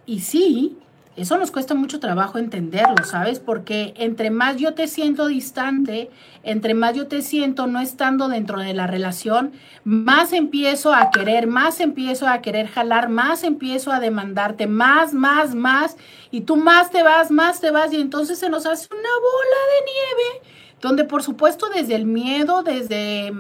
Y 0.06 0.20
sí, 0.20 0.78
eso 1.16 1.38
nos 1.38 1.52
cuesta 1.52 1.76
mucho 1.76 2.00
trabajo 2.00 2.40
entenderlo, 2.40 3.04
¿sabes? 3.06 3.40
Porque 3.40 3.94
entre 3.98 4.32
más 4.32 4.58
yo 4.58 4.74
te 4.74 4.88
siento 4.88 5.28
distante, 5.28 6.10
entre 6.42 6.74
más 6.74 6.96
yo 6.96 7.08
te 7.08 7.22
siento 7.22 7.68
no 7.68 7.82
estando 7.82 8.30
dentro 8.30 8.60
de 8.60 8.74
la 8.74 8.88
relación, 8.88 9.54
más 9.84 10.34
empiezo 10.34 10.92
a 10.92 11.12
querer, 11.12 11.46
más 11.46 11.80
empiezo 11.82 12.28
a 12.28 12.42
querer 12.42 12.68
jalar, 12.68 13.10
más 13.10 13.44
empiezo 13.44 13.92
a 13.92 14.00
demandarte, 14.00 14.66
más, 14.66 15.14
más, 15.14 15.54
más, 15.54 15.98
y 16.32 16.42
tú 16.42 16.56
más 16.56 16.90
te 16.90 17.04
vas, 17.04 17.30
más 17.30 17.62
te 17.62 17.70
vas, 17.70 17.94
y 17.94 17.98
entonces 18.02 18.40
se 18.40 18.50
nos 18.50 18.66
hace 18.66 18.88
una 18.92 19.02
bola 19.02 19.60
de 19.70 19.92
nieve, 19.92 20.50
donde 20.82 21.04
por 21.04 21.22
supuesto 21.22 21.70
desde 21.70 21.94
el 21.94 22.06
miedo, 22.06 22.64
desde 22.64 23.32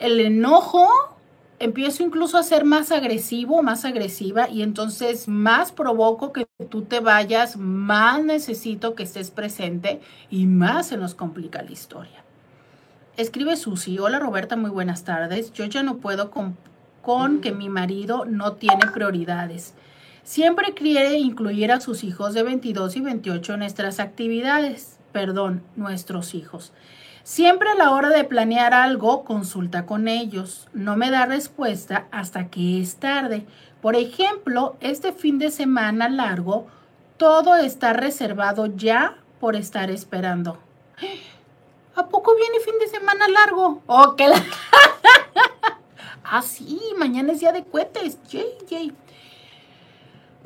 el 0.00 0.20
enojo, 0.20 1.11
empiezo 1.62 2.02
incluso 2.02 2.38
a 2.38 2.42
ser 2.42 2.64
más 2.64 2.90
agresivo, 2.90 3.62
más 3.62 3.84
agresiva 3.84 4.48
y 4.48 4.62
entonces 4.62 5.28
más 5.28 5.70
provoco 5.70 6.32
que 6.32 6.44
tú 6.68 6.82
te 6.82 6.98
vayas, 6.98 7.56
más 7.56 8.24
necesito 8.24 8.96
que 8.96 9.04
estés 9.04 9.30
presente 9.30 10.00
y 10.28 10.46
más 10.46 10.88
se 10.88 10.96
nos 10.96 11.14
complica 11.14 11.62
la 11.62 11.70
historia. 11.70 12.24
Escribe 13.16 13.56
Susi, 13.56 13.96
hola 14.00 14.18
Roberta, 14.18 14.56
muy 14.56 14.70
buenas 14.70 15.04
tardes. 15.04 15.52
Yo 15.52 15.64
ya 15.66 15.84
no 15.84 15.98
puedo 15.98 16.32
con, 16.32 16.56
con 17.00 17.40
que 17.40 17.52
mi 17.52 17.68
marido 17.68 18.24
no 18.24 18.54
tiene 18.54 18.88
prioridades. 18.92 19.74
Siempre 20.24 20.74
quiere 20.74 21.18
incluir 21.18 21.70
a 21.70 21.80
sus 21.80 22.02
hijos 22.02 22.34
de 22.34 22.42
22 22.42 22.96
y 22.96 23.00
28 23.02 23.52
en 23.52 23.58
nuestras 23.60 24.00
actividades, 24.00 24.98
perdón, 25.12 25.62
nuestros 25.76 26.34
hijos. 26.34 26.72
Siempre 27.24 27.70
a 27.70 27.76
la 27.76 27.92
hora 27.92 28.08
de 28.08 28.24
planear 28.24 28.74
algo, 28.74 29.24
consulta 29.24 29.86
con 29.86 30.08
ellos. 30.08 30.68
No 30.72 30.96
me 30.96 31.10
da 31.10 31.24
respuesta 31.24 32.08
hasta 32.10 32.48
que 32.48 32.80
es 32.80 32.96
tarde. 32.96 33.46
Por 33.80 33.94
ejemplo, 33.94 34.76
este 34.80 35.12
fin 35.12 35.38
de 35.38 35.52
semana 35.52 36.08
largo, 36.08 36.66
todo 37.18 37.54
está 37.56 37.92
reservado 37.92 38.66
ya 38.66 39.18
por 39.38 39.54
estar 39.54 39.88
esperando. 39.90 40.58
¿A 41.94 42.08
poco 42.08 42.34
viene 42.34 42.58
fin 42.60 42.74
de 42.80 42.88
semana 42.88 43.28
largo? 43.28 43.82
Oh, 43.86 44.16
la... 44.18 44.42
ah, 46.24 46.42
sí, 46.42 46.80
mañana 46.98 47.32
es 47.32 47.40
día 47.40 47.52
de 47.52 47.64
cohetes. 47.64 48.18
Yay, 48.30 48.58
yay. 48.68 48.92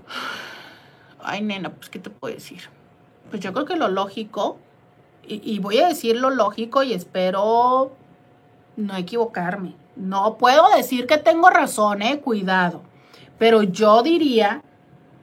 Ay, 1.21 1.41
nena, 1.41 1.71
pues, 1.71 1.89
¿qué 1.89 1.99
te 1.99 2.11
puedo 2.11 2.35
decir? 2.35 2.69
Pues 3.31 3.41
yo 3.41 3.53
creo 3.53 3.65
que 3.65 3.77
lo 3.77 3.89
lógico, 3.89 4.59
y, 5.29 5.59
voy 5.59 5.79
a 5.79 5.89
decir 5.89 6.17
lo 6.17 6.31
lógico 6.31 6.83
y 6.83 6.93
espero 6.93 7.93
no 8.77 8.97
equivocarme. 8.97 9.75
No 9.97 10.37
puedo 10.37 10.69
decir 10.77 11.07
que 11.07 11.19
tengo 11.19 11.51
razón, 11.51 12.03
eh, 12.03 12.21
cuidado. 12.21 12.83
Pero 13.39 13.63
yo 13.63 14.03
diría 14.03 14.63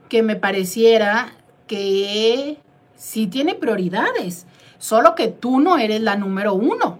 que 0.10 0.24
me 0.24 0.36
pareciera 0.36 1.34
que 1.68 2.58
sí 2.96 3.28
tiene 3.28 3.56
prioridades, 3.56 4.46
solo 4.78 5.16
que 5.16 5.28
tú 5.28 5.60
no 5.60 5.78
eres 5.78 6.02
la 6.02 6.16
número 6.16 6.54
uno. 6.54 7.00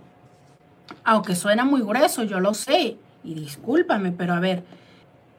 Aunque 1.04 1.36
suena 1.36 1.66
muy 1.66 1.82
grueso, 1.82 2.24
yo 2.24 2.40
lo 2.40 2.54
sé, 2.54 2.98
y 3.24 3.34
discúlpame, 3.34 4.12
pero 4.12 4.34
a 4.34 4.40
ver, 4.40 4.64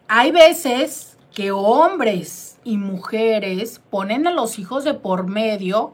hay 0.08 0.30
veces 0.32 1.16
que 1.32 1.50
hombres 1.50 2.58
y 2.64 2.76
mujeres 2.78 3.80
ponen 3.90 4.26
a 4.26 4.30
los 4.30 4.58
hijos 4.58 4.84
de 4.84 4.94
por 4.94 5.26
medio 5.26 5.92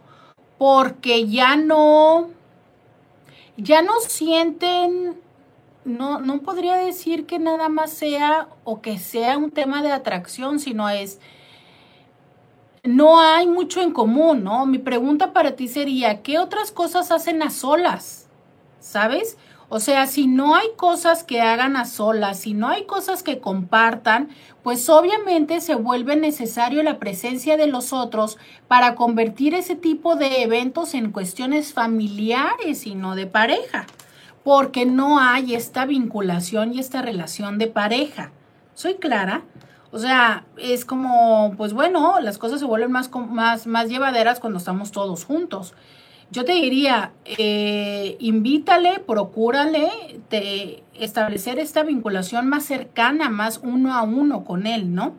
porque 0.61 1.27
ya 1.27 1.57
no, 1.57 2.29
ya 3.57 3.81
no 3.81 3.93
sienten 4.07 5.19
no, 5.87 6.21
no 6.21 6.43
podría 6.43 6.77
decir 6.77 7.25
que 7.25 7.39
nada 7.39 7.71
más 7.71 7.91
sea 7.91 8.47
o 8.65 8.83
que 8.83 8.99
sea 8.99 9.39
un 9.39 9.51
tema 9.51 9.83
de 9.83 9.91
atracción, 9.91 10.59
sino 10.59 10.91
es, 10.91 11.19
no 12.83 13.23
hay 13.23 13.47
mucho 13.47 13.81
en 13.81 13.95
común, 13.95 14.45
¿no? 14.45 14.67
Mi 14.67 14.77
pregunta 14.77 15.33
para 15.33 15.57
ti 15.57 15.67
sería, 15.67 16.21
¿qué 16.21 16.39
otras 16.39 16.73
cosas 16.73 17.11
hacen 17.11 17.43
a 17.43 17.49
solas? 17.49 18.29
¿Sabes? 18.81 19.39
O 19.71 19.81
sea, 19.81 20.07
si 20.07 20.27
no 20.27 20.55
hay 20.55 20.67
cosas 20.77 21.25
que 21.25 21.41
hagan 21.41 21.77
a 21.77 21.87
solas, 21.87 22.41
si 22.41 22.53
no 22.53 22.69
hay 22.69 22.85
cosas 22.85 23.23
que 23.23 23.39
compartan, 23.39 24.29
pues 24.63 24.89
obviamente 24.91 25.63
se 25.63 25.77
vuelve 25.77 26.17
necesario 26.17 26.83
la 26.83 26.99
presencia 26.99 27.57
de 27.57 27.69
los 27.69 27.95
otros 27.95 28.37
para 28.69 28.95
convertir 28.95 29.55
ese 29.55 29.77
tipo 29.77 30.17
de 30.17 30.43
eventos 30.43 30.93
en 30.93 31.13
cuestiones 31.13 31.73
familiares 31.73 32.87
y 32.87 32.95
no 32.95 33.15
de 33.15 33.27
pareja 33.27 33.87
porque 34.43 34.87
no 34.87 35.19
hay 35.19 35.55
esta 35.55 35.85
vinculación 35.85 36.73
y 36.75 36.81
esta 36.81 37.03
relación 37.03 37.59
de 37.59 37.67
pareja. 37.67 38.31
¿Soy 38.75 38.95
clara? 38.95 39.43
O 39.93 39.99
sea, 39.99 40.45
es 40.57 40.85
como, 40.85 41.55
pues 41.57 41.73
bueno, 41.73 42.21
las 42.21 42.39
cosas 42.39 42.61
se 42.61 42.67
vuelven 42.67 42.93
más, 42.93 43.11
más, 43.11 43.67
más 43.67 43.89
llevaderas 43.89 44.41
cuando 44.41 44.59
estamos 44.59 44.93
todos 44.93 45.25
juntos. 45.25 45.75
Yo 46.33 46.45
te 46.45 46.53
diría, 46.53 47.11
eh, 47.25 48.17
invítale, 48.21 49.01
procúrale 49.01 49.91
de 50.31 50.85
establecer 50.95 51.59
esta 51.59 51.83
vinculación 51.83 52.47
más 52.47 52.65
cercana, 52.65 53.29
más 53.29 53.59
uno 53.65 53.95
a 53.95 54.03
uno 54.03 54.45
con 54.45 54.69
él, 54.69 54.95
¿no? 54.95 55.17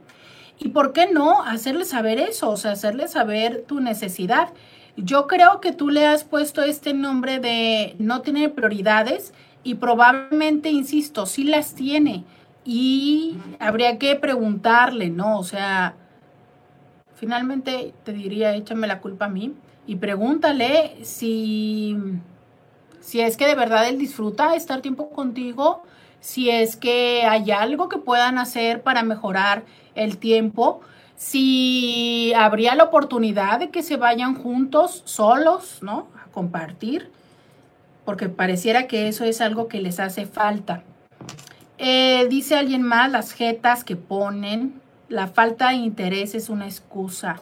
Y 0.58 0.70
por 0.70 0.94
qué 0.94 1.12
no 1.12 1.44
hacerle 1.44 1.84
saber 1.84 2.18
eso, 2.18 2.50
o 2.50 2.56
sea, 2.56 2.72
hacerle 2.72 3.10
saber 3.10 3.66
tu 3.68 3.82
necesidad. 3.82 4.54
Yo 4.96 5.28
creo 5.28 5.60
que 5.60 5.74
tú 5.74 5.90
le 5.90 6.06
has 6.06 6.24
puesto 6.24 6.64
este 6.64 6.94
nombre 6.94 7.40
de 7.40 7.96
no 8.00 8.22
tiene 8.22 8.48
prioridades 8.48 9.34
y 9.64 9.76
probablemente, 9.76 10.70
insisto, 10.70 11.26
sí 11.26 11.44
las 11.44 11.76
tiene. 11.76 12.24
Y 12.64 13.36
habría 13.60 13.98
que 13.98 14.16
preguntarle, 14.16 15.10
¿no? 15.10 15.40
O 15.40 15.44
sea, 15.44 15.96
finalmente 17.16 17.94
te 18.06 18.14
diría, 18.14 18.56
échame 18.56 18.88
la 18.88 19.02
culpa 19.02 19.26
a 19.26 19.30
mí 19.30 19.54
y 19.92 19.98
pregúntale 19.98 20.96
si, 21.04 21.98
si 23.02 23.20
es 23.20 23.36
que 23.36 23.46
de 23.46 23.56
verdad 23.56 23.90
él 23.90 23.98
disfruta 23.98 24.56
estar 24.56 24.80
tiempo 24.80 25.10
contigo, 25.10 25.84
si 26.22 26.50
es 26.50 26.78
que 26.78 27.24
hay 27.24 27.52
algo 27.52 27.90
que 27.90 27.98
puedan 27.98 28.38
hacer 28.38 28.84
para 28.84 29.04
mejorar 29.04 29.66
el 29.94 30.18
tiempo 30.18 30.80
si 31.18 32.32
habría 32.38 32.74
la 32.76 32.86
oportunidad 32.86 33.60
de 33.60 33.70
que 33.70 33.84
se 33.84 33.98
vayan 33.98 34.34
juntos, 34.34 35.02
solos, 35.04 35.80
¿no? 35.82 36.08
A 36.24 36.32
compartir, 36.32 37.12
porque 38.06 38.30
pareciera 38.30 38.88
que 38.88 39.10
eso 39.10 39.26
es 39.26 39.42
algo 39.42 39.68
que 39.68 39.82
les 39.82 40.00
hace 40.00 40.26
falta. 40.26 40.84
Eh, 41.80 42.28
dice 42.30 42.56
alguien 42.56 42.82
más, 42.82 43.12
las 43.12 43.34
jetas 43.34 43.84
que 43.84 43.98
ponen, 43.98 44.80
la 45.10 45.28
falta 45.28 45.72
de 45.72 45.76
interés 45.76 46.34
es 46.34 46.48
una 46.48 46.66
excusa, 46.66 47.42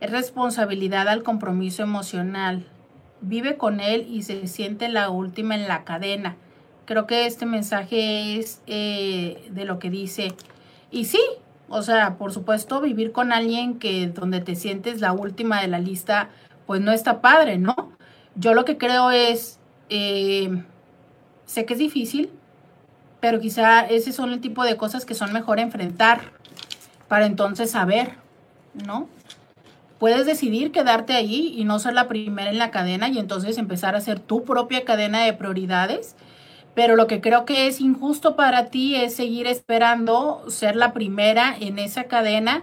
es 0.00 0.10
responsabilidad 0.10 1.08
al 1.08 1.22
compromiso 1.22 1.82
emocional, 1.82 2.66
vive 3.20 3.56
con 3.56 3.80
él 3.80 4.06
y 4.08 4.22
se 4.22 4.46
siente 4.46 4.88
la 4.88 5.10
última 5.10 5.54
en 5.54 5.68
la 5.68 5.84
cadena. 5.84 6.36
Creo 6.84 7.06
que 7.06 7.26
este 7.26 7.46
mensaje 7.46 8.38
es 8.38 8.62
eh, 8.66 9.48
de 9.50 9.64
lo 9.64 9.78
que 9.78 9.90
dice. 9.90 10.34
Y 10.90 11.04
sí, 11.04 11.20
o 11.68 11.82
sea, 11.82 12.16
por 12.16 12.32
supuesto, 12.32 12.80
vivir 12.80 13.12
con 13.12 13.32
alguien 13.32 13.78
que 13.78 14.06
donde 14.08 14.40
te 14.40 14.56
sientes 14.56 15.00
la 15.00 15.12
última 15.12 15.60
de 15.60 15.68
la 15.68 15.80
lista, 15.80 16.30
pues 16.66 16.80
no 16.80 16.92
está 16.92 17.20
padre, 17.20 17.58
¿no? 17.58 17.74
Yo 18.36 18.54
lo 18.54 18.64
que 18.64 18.78
creo 18.78 19.10
es, 19.10 19.58
eh, 19.90 20.62
sé 21.44 21.66
que 21.66 21.74
es 21.74 21.78
difícil, 21.78 22.30
pero 23.20 23.40
quizá 23.40 23.80
ese 23.80 24.12
son 24.12 24.32
el 24.32 24.40
tipo 24.40 24.64
de 24.64 24.76
cosas 24.76 25.04
que 25.04 25.14
son 25.14 25.32
mejor 25.32 25.58
enfrentar 25.58 26.32
para 27.08 27.26
entonces 27.26 27.70
saber, 27.72 28.12
¿no? 28.86 29.08
Puedes 29.98 30.26
decidir 30.26 30.72
quedarte 30.72 31.14
allí 31.14 31.54
y 31.56 31.64
no 31.64 31.78
ser 31.78 31.94
la 31.94 32.08
primera 32.08 32.50
en 32.50 32.58
la 32.58 32.70
cadena 32.70 33.08
y 33.08 33.18
entonces 33.18 33.58
empezar 33.58 33.94
a 33.94 33.98
hacer 33.98 34.20
tu 34.20 34.44
propia 34.44 34.84
cadena 34.84 35.24
de 35.24 35.32
prioridades 35.32 36.16
pero 36.78 36.94
lo 36.94 37.08
que 37.08 37.20
creo 37.20 37.44
que 37.44 37.66
es 37.66 37.80
injusto 37.80 38.36
para 38.36 38.66
ti 38.66 38.94
es 38.94 39.16
seguir 39.16 39.48
esperando 39.48 40.44
ser 40.48 40.76
la 40.76 40.92
primera 40.92 41.52
en 41.58 41.80
esa 41.80 42.04
cadena 42.04 42.62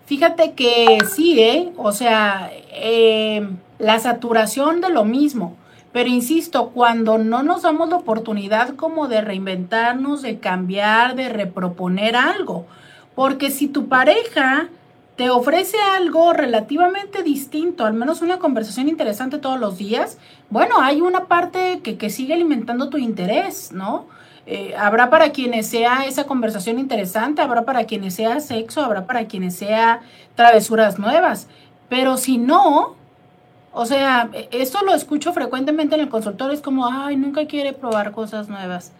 Fíjate 0.07 0.55
que 0.55 0.99
sí, 1.15 1.39
¿eh? 1.39 1.73
O 1.77 1.93
sea, 1.93 2.51
eh, 2.73 3.49
la 3.79 4.01
saturación 4.01 4.81
de 4.81 4.89
lo 4.89 5.05
mismo. 5.05 5.55
Pero 5.93 6.09
insisto, 6.09 6.71
cuando 6.71 7.19
no 7.19 7.43
nos 7.43 7.63
damos 7.63 7.89
la 7.89 7.97
oportunidad 7.97 8.75
como 8.77 9.09
de 9.09 9.21
reinventarnos, 9.21 10.23
de 10.23 10.39
cambiar, 10.39 11.17
de 11.17 11.29
reproponer 11.29 12.15
algo, 12.15 12.67
porque 13.15 13.51
si 13.51 13.69
tu 13.69 13.89
pareja 13.89 14.69
te 15.17 15.31
ofrece 15.31 15.77
algo 15.81 16.33
relativamente 16.33 17.25
distinto, 17.25 17.85
al 17.85 17.95
menos 17.95 18.23
una 18.23 18.39
conversación 18.39 18.89
interesante 18.89 19.39
todos 19.39 19.59
los 19.59 19.77
días, 19.77 20.19
bueno, 20.51 20.81
hay 20.81 21.01
una 21.01 21.27
parte 21.27 21.81
que, 21.81 22.11
sigue 22.11 22.35
alimentando 22.35 22.89
tu 22.89 22.99
interés, 22.99 23.73
¿no? 23.73 24.07
Eh, 24.47 24.75
habrá 24.79 25.11
para 25.11 25.33
quienes 25.33 25.67
sea 25.67 26.07
esa 26.07 26.25
conversación 26.25 26.79
interesante, 26.79 27.43
habrá 27.43 27.65
para 27.65 27.85
quienes 27.85 28.15
sea 28.15 28.39
sexo, 28.39 28.81
habrá 28.81 29.07
para 29.07 29.27
quienes 29.27 29.57
sea 29.57 30.03
travesuras 30.37 31.01
nuevas, 31.01 31.49
pero 31.89 32.17
si 32.17 32.39
no, 32.39 32.95
o 33.73 33.87
sea, 33.87 34.31
esto 34.51 34.83
lo 34.85 34.95
escucho 34.95 35.33
frecuentemente 35.33 35.95
en 35.95 36.03
el 36.03 36.09
consultorio, 36.09 36.55
es 36.55 36.63
como, 36.63 36.87
ay, 36.87 37.17
nunca 37.17 37.47
quiere 37.47 37.73
probar 37.73 38.13
cosas 38.13 38.49
nuevas. 38.49 38.93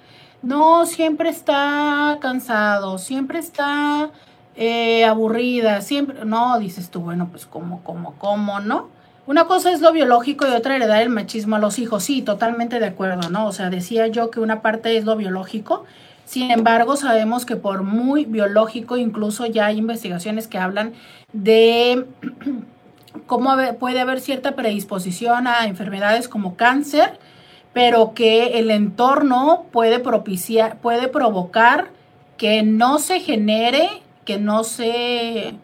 No, 0.43 0.87
siempre 0.87 1.31
está 1.31 2.19
cansado, 2.21 2.99
siempre 2.99 3.39
está 3.39 4.11
eh, 4.55 5.05
aburrida, 5.05 5.81
siempre, 5.81 6.25
no, 6.25 6.59
dices 6.59 6.91
tú, 6.91 7.01
bueno, 7.01 7.29
pues 7.31 7.47
como, 7.47 7.83
como, 7.83 8.15
como, 8.15 8.61
¿no? 8.61 8.89
Una 9.27 9.45
cosa 9.45 9.73
es 9.73 9.81
lo 9.81 9.93
biológico 9.93 10.47
y 10.47 10.51
otra 10.51 10.77
heredar 10.77 11.03
el 11.03 11.11
machismo 11.11 11.57
a 11.57 11.59
los 11.59 11.79
hijos, 11.79 12.05
sí, 12.05 12.23
totalmente 12.23 12.81
de 12.81 12.87
acuerdo, 12.87 13.31
¿no? 13.31 13.47
O 13.47 13.53
sea, 13.53 13.69
decía 13.71 14.07
yo 14.07 14.31
que 14.31 14.41
una 14.41 14.63
parte 14.63 14.97
es 14.97 15.05
lo 15.05 15.17
biológico, 15.17 15.85
Sin 16.25 16.51
embargo, 16.51 16.97
sabemos 16.97 17.47
que 17.47 17.57
por 17.57 17.83
muy 17.83 18.27
biológico, 18.27 18.99
incluso 18.99 19.47
ya 19.47 19.67
hay 19.67 19.79
investigaciones 19.79 20.47
que 20.47 20.59
hablan 20.59 20.93
de 21.33 22.07
cómo 23.27 23.57
puede 23.79 24.01
haber 24.01 24.21
cierta 24.21 24.55
predisposición 24.55 25.47
a 25.47 25.67
enfermedades 25.67 26.29
como 26.29 26.57
cáncer, 26.57 27.19
pero 27.73 28.15
que 28.15 28.59
el 28.59 28.71
entorno 28.71 29.67
puede 29.71 29.99
propiciar, 29.99 30.79
puede 30.79 31.09
provocar 31.09 31.89
que 32.37 32.63
no 32.63 32.99
se 32.99 33.21
genere, 33.21 33.89
que 34.25 34.39
no 34.39 34.65
se 34.65 35.55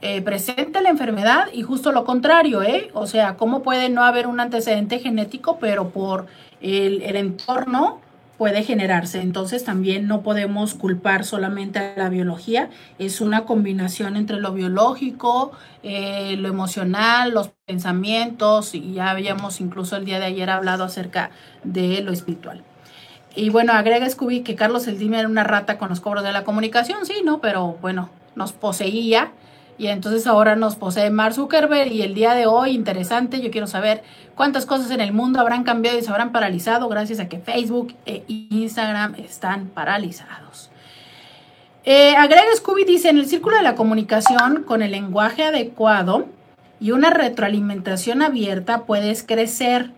eh, 0.00 0.22
presente 0.22 0.80
la 0.80 0.90
enfermedad 0.90 1.48
y 1.52 1.62
justo 1.62 1.90
lo 1.92 2.04
contrario, 2.04 2.62
¿eh? 2.62 2.90
O 2.94 3.06
sea, 3.06 3.36
cómo 3.36 3.62
puede 3.62 3.88
no 3.88 4.04
haber 4.04 4.26
un 4.26 4.38
antecedente 4.38 5.00
genético, 5.00 5.58
pero 5.58 5.90
por 5.90 6.26
el, 6.60 7.02
el 7.02 7.16
entorno 7.16 8.00
puede 8.38 8.62
generarse. 8.62 9.20
Entonces 9.20 9.64
también 9.64 10.06
no 10.06 10.22
podemos 10.22 10.74
culpar 10.74 11.24
solamente 11.24 11.78
a 11.80 11.94
la 11.96 12.08
biología, 12.08 12.70
es 12.98 13.20
una 13.20 13.44
combinación 13.44 14.16
entre 14.16 14.40
lo 14.40 14.52
biológico, 14.52 15.52
eh, 15.82 16.36
lo 16.38 16.48
emocional, 16.48 17.32
los 17.32 17.50
pensamientos 17.66 18.74
y 18.74 18.94
ya 18.94 19.10
habíamos 19.10 19.60
incluso 19.60 19.96
el 19.96 20.04
día 20.04 20.20
de 20.20 20.26
ayer 20.26 20.48
hablado 20.48 20.84
acerca 20.84 21.30
de 21.64 22.00
lo 22.00 22.12
espiritual. 22.12 22.62
Y 23.34 23.50
bueno, 23.50 23.72
agrega 23.72 24.08
Scooby 24.08 24.40
que 24.40 24.54
Carlos 24.54 24.86
Eldime 24.86 25.18
era 25.18 25.28
una 25.28 25.44
rata 25.44 25.76
con 25.76 25.90
los 25.90 26.00
cobros 26.00 26.24
de 26.24 26.32
la 26.32 26.44
comunicación, 26.44 27.04
sí, 27.04 27.22
¿no? 27.24 27.40
Pero 27.40 27.76
bueno, 27.80 28.08
nos 28.36 28.52
poseía 28.52 29.32
y 29.78 29.86
entonces 29.86 30.26
ahora 30.26 30.56
nos 30.56 30.74
posee 30.74 31.10
Mark 31.10 31.34
Zuckerberg 31.34 31.92
y 31.92 32.02
el 32.02 32.14
día 32.14 32.34
de 32.34 32.46
hoy, 32.46 32.70
interesante, 32.70 33.40
yo 33.40 33.50
quiero 33.52 33.68
saber 33.68 34.02
cuántas 34.38 34.64
cosas 34.64 34.90
en 34.92 35.00
el 35.00 35.12
mundo 35.12 35.40
habrán 35.40 35.64
cambiado 35.64 35.98
y 35.98 36.02
se 36.02 36.10
habrán 36.10 36.32
paralizado 36.32 36.88
gracias 36.88 37.18
a 37.18 37.28
que 37.28 37.40
Facebook 37.40 37.94
e 38.06 38.24
Instagram 38.28 39.16
están 39.16 39.66
paralizados. 39.66 40.70
Eh, 41.84 42.14
agrega 42.16 42.54
Scooby 42.54 42.84
dice, 42.84 43.08
en 43.08 43.18
el 43.18 43.26
círculo 43.26 43.56
de 43.56 43.64
la 43.64 43.74
comunicación 43.74 44.62
con 44.62 44.80
el 44.80 44.92
lenguaje 44.92 45.42
adecuado 45.42 46.26
y 46.78 46.92
una 46.92 47.10
retroalimentación 47.10 48.22
abierta 48.22 48.84
puedes 48.84 49.24
crecer. 49.24 49.90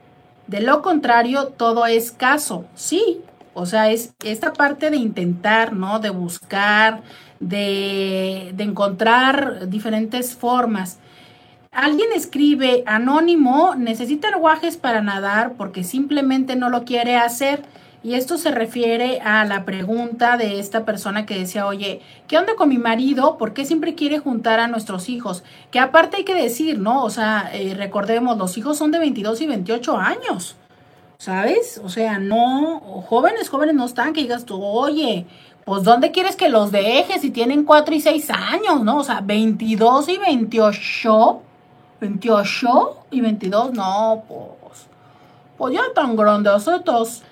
De 0.47 0.62
lo 0.62 0.80
contrario, 0.80 1.49
todo 1.49 1.84
es 1.84 2.11
caso. 2.11 2.64
Sí, 2.74 3.20
o 3.53 3.66
sea, 3.66 3.91
es 3.91 4.14
esta 4.24 4.55
parte 4.55 4.91
de 4.91 4.97
intentar, 4.97 5.74
¿no? 5.74 5.99
De 5.99 6.09
buscar, 6.09 7.03
de, 7.41 8.55
encontrar 8.59 9.68
diferentes 9.68 10.34
formas. 10.34 10.99
Alguien 11.73 12.09
escribe 12.14 12.83
anónimo, 12.85 13.77
necesita 13.77 14.29
aguajes 14.29 14.77
para 14.77 15.03
nadar 15.03 15.55
porque 15.57 15.85
simplemente 15.85 16.57
no 16.57 16.68
lo 16.68 16.85
quiere 16.85 17.16
hacer. 17.16 17.62
Y 18.03 18.14
esto 18.14 18.39
se 18.39 18.51
refiere 18.51 19.21
a 19.21 19.45
la 19.45 19.64
pregunta 19.64 20.37
de 20.37 20.59
esta 20.59 20.85
persona 20.85 21.27
que 21.27 21.39
decía, 21.39 21.66
oye, 21.66 22.01
¿qué 22.27 22.39
onda 22.39 22.57
con 22.57 22.71
mi 22.71 22.79
marido? 22.79 23.39
¿Por 23.39 23.53
qué 23.53 23.64
siempre 23.64 23.95
quiere 23.95 24.18
juntar 24.18 24.59
a 24.59 24.66
nuestros 24.66 25.09
hijos? 25.09 25.45
Que 25.71 25.79
aparte 25.79 26.16
hay 26.16 26.25
que 26.25 26.35
decir, 26.35 26.79
¿no? 26.79 27.05
O 27.05 27.11
sea, 27.11 27.51
eh, 27.53 27.75
recordemos, 27.77 28.37
los 28.37 28.59
hijos 28.59 28.77
son 28.77 28.91
de 28.91 28.99
22 28.99 29.41
y 29.43 29.47
28 29.47 29.97
años, 29.97 30.57
¿sabes? 31.18 31.81
O 31.85 31.89
sea, 31.89 32.18
no, 32.18 32.81
jóvenes, 33.07 33.49
jóvenes 33.49 33.75
no 33.75 33.85
están, 33.85 34.12
que 34.12 34.23
digas 34.23 34.45
tú, 34.45 34.61
oye, 34.62 35.27
pues 35.64 35.85
¿dónde 35.85 36.11
quieres 36.11 36.37
que 36.37 36.49
los 36.49 36.73
dejes 36.73 37.21
si 37.21 37.31
tienen 37.31 37.64
4 37.64 37.95
y 37.95 38.01
6 38.01 38.31
años, 38.31 38.83
no? 38.83 38.97
O 38.99 39.05
sea, 39.05 39.21
22 39.21 40.09
y 40.09 40.18
28, 40.18 41.43
28 42.01 42.96
y 43.11 43.20
22, 43.20 43.72
no, 43.72 44.24
pues, 44.26 44.86
pues 45.59 45.74
ya 45.74 45.82
tan 45.94 46.16
grandes 46.16 46.66
estos. 46.66 47.22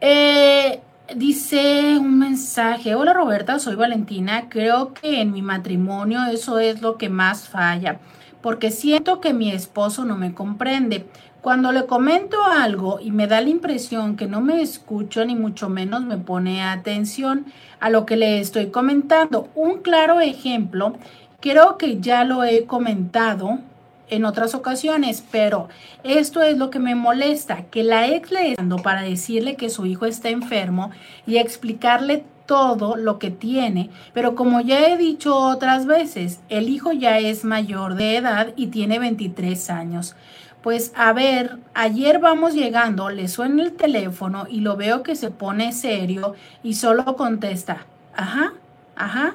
Eh, 0.00 0.80
dice 1.14 1.96
un 1.98 2.18
mensaje, 2.18 2.94
hola 2.94 3.12
Roberta, 3.12 3.58
soy 3.58 3.76
Valentina, 3.76 4.48
creo 4.48 4.92
que 4.92 5.20
en 5.20 5.32
mi 5.32 5.42
matrimonio 5.42 6.24
eso 6.26 6.58
es 6.58 6.82
lo 6.82 6.98
que 6.98 7.08
más 7.08 7.48
falla, 7.48 8.00
porque 8.42 8.70
siento 8.70 9.20
que 9.20 9.32
mi 9.32 9.50
esposo 9.52 10.04
no 10.04 10.16
me 10.16 10.34
comprende. 10.34 11.06
Cuando 11.40 11.70
le 11.70 11.86
comento 11.86 12.42
algo 12.42 12.98
y 13.00 13.12
me 13.12 13.28
da 13.28 13.40
la 13.40 13.50
impresión 13.50 14.16
que 14.16 14.26
no 14.26 14.40
me 14.40 14.62
escucho 14.62 15.24
ni 15.24 15.36
mucho 15.36 15.68
menos 15.68 16.02
me 16.02 16.18
pone 16.18 16.64
atención 16.64 17.46
a 17.78 17.88
lo 17.88 18.04
que 18.04 18.16
le 18.16 18.40
estoy 18.40 18.70
comentando. 18.70 19.48
Un 19.54 19.78
claro 19.78 20.20
ejemplo, 20.20 20.94
creo 21.38 21.78
que 21.78 22.00
ya 22.00 22.24
lo 22.24 22.42
he 22.42 22.64
comentado 22.64 23.60
en 24.08 24.24
otras 24.24 24.54
ocasiones, 24.54 25.24
pero 25.30 25.68
esto 26.04 26.42
es 26.42 26.58
lo 26.58 26.70
que 26.70 26.78
me 26.78 26.94
molesta, 26.94 27.64
que 27.64 27.82
la 27.82 28.08
ex 28.08 28.30
le 28.30 28.54
dando 28.54 28.76
para 28.78 29.02
decirle 29.02 29.56
que 29.56 29.70
su 29.70 29.86
hijo 29.86 30.06
está 30.06 30.28
enfermo 30.28 30.90
y 31.26 31.38
explicarle 31.38 32.24
todo 32.46 32.96
lo 32.96 33.18
que 33.18 33.30
tiene, 33.30 33.90
pero 34.14 34.34
como 34.34 34.60
ya 34.60 34.88
he 34.88 34.96
dicho 34.96 35.36
otras 35.36 35.86
veces, 35.86 36.40
el 36.48 36.68
hijo 36.68 36.92
ya 36.92 37.18
es 37.18 37.44
mayor 37.44 37.94
de 37.94 38.16
edad 38.16 38.52
y 38.56 38.68
tiene 38.68 38.98
23 38.98 39.70
años. 39.70 40.14
Pues 40.62 40.92
a 40.96 41.12
ver, 41.12 41.58
ayer 41.74 42.18
vamos 42.18 42.54
llegando, 42.54 43.10
le 43.10 43.28
suena 43.28 43.62
el 43.62 43.72
teléfono 43.72 44.46
y 44.48 44.60
lo 44.60 44.76
veo 44.76 45.02
que 45.02 45.14
se 45.14 45.30
pone 45.30 45.72
serio 45.72 46.34
y 46.62 46.74
solo 46.74 47.16
contesta, 47.16 47.86
ajá, 48.14 48.54
ajá, 48.96 49.34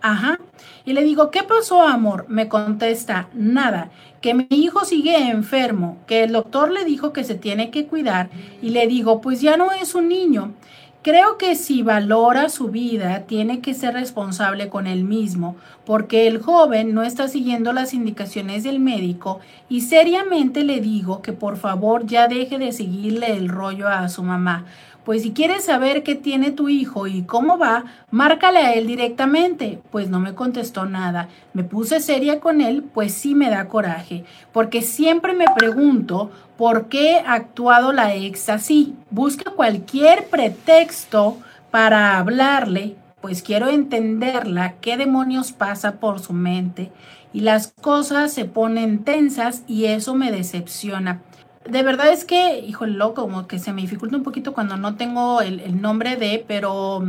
ajá. 0.00 0.38
Y 0.84 0.92
le 0.94 1.04
digo, 1.04 1.30
¿qué 1.30 1.42
pasó, 1.42 1.82
amor? 1.82 2.26
Me 2.28 2.48
contesta, 2.48 3.28
nada, 3.34 3.90
que 4.20 4.34
mi 4.34 4.46
hijo 4.50 4.84
sigue 4.84 5.30
enfermo, 5.30 5.98
que 6.06 6.24
el 6.24 6.32
doctor 6.32 6.70
le 6.70 6.84
dijo 6.84 7.12
que 7.12 7.24
se 7.24 7.34
tiene 7.34 7.70
que 7.70 7.86
cuidar 7.86 8.30
y 8.60 8.70
le 8.70 8.86
digo, 8.86 9.20
pues 9.20 9.40
ya 9.40 9.56
no 9.56 9.72
es 9.72 9.94
un 9.94 10.08
niño. 10.08 10.54
Creo 11.02 11.36
que 11.36 11.56
si 11.56 11.82
valora 11.82 12.48
su 12.48 12.68
vida, 12.68 13.24
tiene 13.26 13.60
que 13.60 13.74
ser 13.74 13.94
responsable 13.94 14.68
con 14.68 14.86
él 14.86 15.02
mismo, 15.02 15.56
porque 15.84 16.28
el 16.28 16.40
joven 16.40 16.94
no 16.94 17.02
está 17.02 17.26
siguiendo 17.26 17.72
las 17.72 17.92
indicaciones 17.92 18.62
del 18.62 18.78
médico 18.78 19.40
y 19.68 19.80
seriamente 19.80 20.62
le 20.62 20.80
digo 20.80 21.20
que 21.20 21.32
por 21.32 21.56
favor 21.56 22.06
ya 22.06 22.28
deje 22.28 22.56
de 22.58 22.70
seguirle 22.70 23.36
el 23.36 23.48
rollo 23.48 23.88
a 23.88 24.08
su 24.08 24.22
mamá. 24.22 24.64
Pues 25.04 25.22
si 25.22 25.32
quieres 25.32 25.64
saber 25.64 26.04
qué 26.04 26.14
tiene 26.14 26.52
tu 26.52 26.68
hijo 26.68 27.08
y 27.08 27.22
cómo 27.22 27.58
va, 27.58 27.84
márcale 28.10 28.60
a 28.60 28.74
él 28.74 28.86
directamente. 28.86 29.80
Pues 29.90 30.08
no 30.08 30.20
me 30.20 30.34
contestó 30.34 30.86
nada. 30.86 31.28
Me 31.54 31.64
puse 31.64 32.00
seria 32.00 32.38
con 32.38 32.60
él, 32.60 32.84
pues 32.84 33.12
sí 33.12 33.34
me 33.34 33.50
da 33.50 33.68
coraje, 33.68 34.24
porque 34.52 34.82
siempre 34.82 35.32
me 35.32 35.46
pregunto 35.56 36.30
por 36.56 36.88
qué 36.88 37.16
ha 37.26 37.34
actuado 37.34 37.92
la 37.92 38.14
ex 38.14 38.48
así. 38.48 38.94
Busca 39.10 39.50
cualquier 39.50 40.28
pretexto 40.28 41.38
para 41.72 42.18
hablarle, 42.18 42.94
pues 43.20 43.42
quiero 43.42 43.68
entenderla, 43.68 44.74
qué 44.80 44.96
demonios 44.96 45.52
pasa 45.52 45.94
por 46.00 46.20
su 46.20 46.32
mente. 46.32 46.92
Y 47.32 47.40
las 47.40 47.68
cosas 47.80 48.32
se 48.32 48.44
ponen 48.44 49.04
tensas 49.04 49.64
y 49.66 49.86
eso 49.86 50.14
me 50.14 50.30
decepciona 50.30 51.22
de 51.64 51.82
verdad 51.82 52.12
es 52.12 52.24
que, 52.24 52.58
híjole, 52.58 52.98
como 53.14 53.46
que 53.46 53.58
se 53.58 53.72
me 53.72 53.82
dificulta 53.82 54.16
un 54.16 54.22
poquito 54.22 54.52
cuando 54.52 54.76
no 54.76 54.96
tengo 54.96 55.40
el, 55.40 55.80
nombre 55.80 56.16
de, 56.16 56.44
pero 56.46 57.04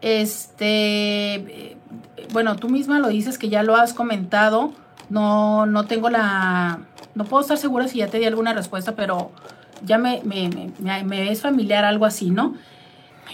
este, 0.00 1.34
eh, 1.34 1.76
bueno, 2.32 2.56
tú 2.56 2.68
misma 2.68 2.98
lo 2.98 3.08
dices 3.08 3.38
que 3.38 3.48
ya 3.48 3.62
lo 3.62 3.76
has 3.76 3.94
comentado. 3.94 4.72
No, 5.08 5.66
no 5.66 5.84
tengo 5.84 6.10
la, 6.10 6.80
no 7.14 7.24
puedo 7.24 7.40
estar 7.40 7.58
segura 7.58 7.88
si 7.88 7.98
ya 7.98 8.08
te 8.08 8.18
di 8.18 8.24
alguna 8.24 8.52
respuesta, 8.52 8.96
pero 8.96 9.30
ya 9.84 9.98
me, 9.98 10.20
me, 10.24 10.50
me, 10.78 11.04
me 11.04 11.30
es 11.30 11.40
familiar 11.42 11.84
algo 11.84 12.04
así, 12.04 12.30
¿no? 12.30 12.54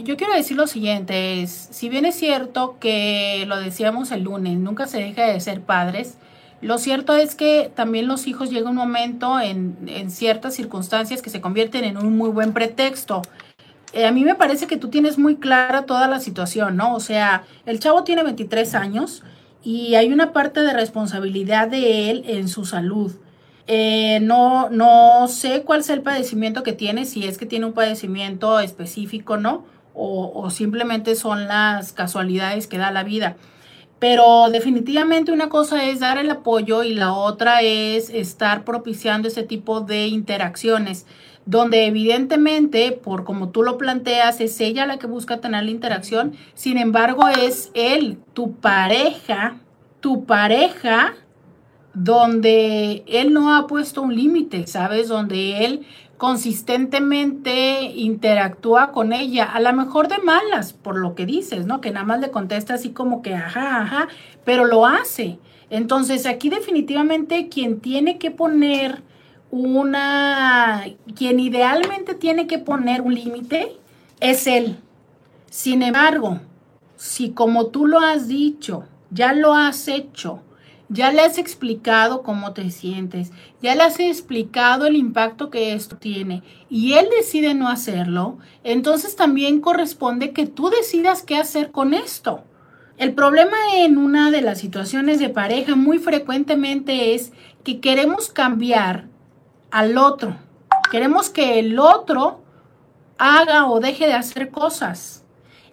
Yo 0.02 0.16
quiero 0.16 0.32
decir 0.32 0.56
lo 0.56 0.66
siguiente, 0.66 1.42
es, 1.42 1.68
si 1.70 1.88
bien 1.90 2.06
es 2.06 2.14
cierto 2.14 2.76
que 2.80 3.44
lo 3.46 3.60
decíamos 3.60 4.10
el 4.10 4.22
lunes, 4.22 4.58
nunca 4.58 4.86
se 4.86 4.98
deja 4.98 5.26
de 5.26 5.38
ser 5.40 5.60
padres, 5.60 6.16
lo 6.62 6.78
cierto 6.78 7.16
es 7.16 7.34
que 7.34 7.72
también 7.74 8.06
los 8.06 8.28
hijos 8.28 8.48
llega 8.48 8.70
un 8.70 8.76
momento 8.76 9.40
en, 9.40 10.10
ciertas 10.10 10.54
circunstancias 10.54 11.20
que 11.20 11.28
se 11.28 11.40
convierten 11.40 11.84
en 11.84 11.96
un 11.96 12.16
muy 12.16 12.30
buen 12.30 12.52
pretexto. 12.52 13.22
Eh, 13.92 14.06
a 14.06 14.12
mí 14.12 14.24
me 14.24 14.36
parece 14.36 14.68
que 14.68 14.76
tú 14.76 14.88
tienes 14.88 15.18
muy 15.18 15.36
clara 15.36 15.86
toda 15.86 16.06
la 16.06 16.20
situación, 16.20 16.76
¿no? 16.76 16.94
O 16.94 17.00
sea, 17.00 17.42
el 17.66 17.80
chavo 17.80 18.04
tiene 18.04 18.22
23 18.22 18.76
años 18.76 19.24
y 19.64 19.96
hay 19.96 20.12
una 20.12 20.32
parte 20.32 20.60
de 20.60 20.72
responsabilidad 20.72 21.66
de 21.66 22.10
él 22.10 22.24
en 22.28 22.48
su 22.48 22.64
salud. 22.64 23.12
Eh, 23.66 24.20
no, 24.22 24.70
no 24.70 25.26
sé 25.26 25.62
cuál 25.62 25.80
es 25.80 25.90
el 25.90 26.02
padecimiento 26.02 26.62
que 26.62 26.72
tiene, 26.72 27.06
si 27.06 27.26
es 27.26 27.38
que 27.38 27.46
tiene 27.46 27.66
un 27.66 27.72
padecimiento 27.72 28.60
específico, 28.60 29.36
¿no? 29.36 29.64
O, 29.94 30.30
o 30.32 30.50
simplemente 30.50 31.16
son 31.16 31.48
las 31.48 31.92
casualidades 31.92 32.68
que 32.68 32.78
da 32.78 32.92
la 32.92 33.02
vida. 33.02 33.36
Pero 34.02 34.50
definitivamente 34.50 35.30
una 35.30 35.48
cosa 35.48 35.84
es 35.84 36.00
dar 36.00 36.18
el 36.18 36.28
apoyo 36.28 36.82
y 36.82 36.92
la 36.92 37.12
otra 37.12 37.62
es 37.62 38.10
estar 38.10 38.64
propiciando 38.64 39.28
ese 39.28 39.44
tipo 39.44 39.80
de 39.80 40.08
interacciones, 40.08 41.06
donde 41.46 41.86
evidentemente, 41.86 42.90
por 42.90 43.22
como 43.22 43.50
tú 43.50 43.62
lo 43.62 43.78
planteas, 43.78 44.40
es 44.40 44.60
ella 44.60 44.86
la 44.86 44.98
que 44.98 45.06
busca 45.06 45.40
tener 45.40 45.62
la 45.62 45.70
interacción, 45.70 46.34
sin 46.54 46.78
embargo 46.78 47.28
es 47.28 47.70
él, 47.74 48.18
tu 48.32 48.56
pareja, 48.56 49.60
tu 50.00 50.24
pareja, 50.24 51.14
donde 51.94 53.04
él 53.06 53.32
no 53.32 53.54
ha 53.54 53.68
puesto 53.68 54.02
un 54.02 54.16
límite, 54.16 54.66
¿sabes? 54.66 55.06
Donde 55.06 55.64
él 55.64 55.86
consistentemente 56.22 57.82
interactúa 57.96 58.92
con 58.92 59.12
ella, 59.12 59.44
a 59.44 59.58
lo 59.58 59.72
mejor 59.72 60.06
de 60.06 60.18
malas, 60.18 60.72
por 60.72 60.96
lo 60.96 61.16
que 61.16 61.26
dices, 61.26 61.66
¿no? 61.66 61.80
Que 61.80 61.90
nada 61.90 62.06
más 62.06 62.20
le 62.20 62.30
contesta 62.30 62.74
así 62.74 62.90
como 62.90 63.22
que, 63.22 63.34
ajá, 63.34 63.82
ajá, 63.82 64.08
pero 64.44 64.64
lo 64.64 64.86
hace. 64.86 65.40
Entonces, 65.68 66.26
aquí 66.26 66.48
definitivamente 66.48 67.48
quien 67.48 67.80
tiene 67.80 68.18
que 68.18 68.30
poner 68.30 69.02
una, 69.50 70.84
quien 71.16 71.40
idealmente 71.40 72.14
tiene 72.14 72.46
que 72.46 72.60
poner 72.60 73.00
un 73.00 73.14
límite 73.14 73.72
es 74.20 74.46
él. 74.46 74.78
Sin 75.50 75.82
embargo, 75.82 76.38
si 76.94 77.30
como 77.30 77.66
tú 77.66 77.84
lo 77.84 77.98
has 77.98 78.28
dicho, 78.28 78.84
ya 79.10 79.32
lo 79.32 79.54
has 79.54 79.88
hecho, 79.88 80.38
ya 80.92 81.10
le 81.10 81.22
has 81.22 81.38
explicado 81.38 82.22
cómo 82.22 82.52
te 82.52 82.70
sientes, 82.70 83.32
ya 83.62 83.74
le 83.74 83.82
has 83.82 83.98
explicado 83.98 84.86
el 84.86 84.96
impacto 84.96 85.50
que 85.50 85.72
esto 85.72 85.96
tiene 85.96 86.42
y 86.68 86.94
él 86.94 87.08
decide 87.16 87.54
no 87.54 87.68
hacerlo, 87.68 88.38
entonces 88.62 89.16
también 89.16 89.60
corresponde 89.60 90.32
que 90.32 90.46
tú 90.46 90.68
decidas 90.68 91.22
qué 91.22 91.36
hacer 91.36 91.70
con 91.70 91.94
esto. 91.94 92.44
El 92.98 93.14
problema 93.14 93.56
en 93.74 93.96
una 93.96 94.30
de 94.30 94.42
las 94.42 94.60
situaciones 94.60 95.18
de 95.18 95.30
pareja 95.30 95.74
muy 95.74 95.98
frecuentemente 95.98 97.14
es 97.14 97.32
que 97.64 97.80
queremos 97.80 98.28
cambiar 98.28 99.06
al 99.70 99.96
otro. 99.96 100.36
Queremos 100.90 101.30
que 101.30 101.58
el 101.58 101.78
otro 101.78 102.42
haga 103.18 103.66
o 103.66 103.80
deje 103.80 104.06
de 104.06 104.12
hacer 104.12 104.50
cosas. 104.50 105.24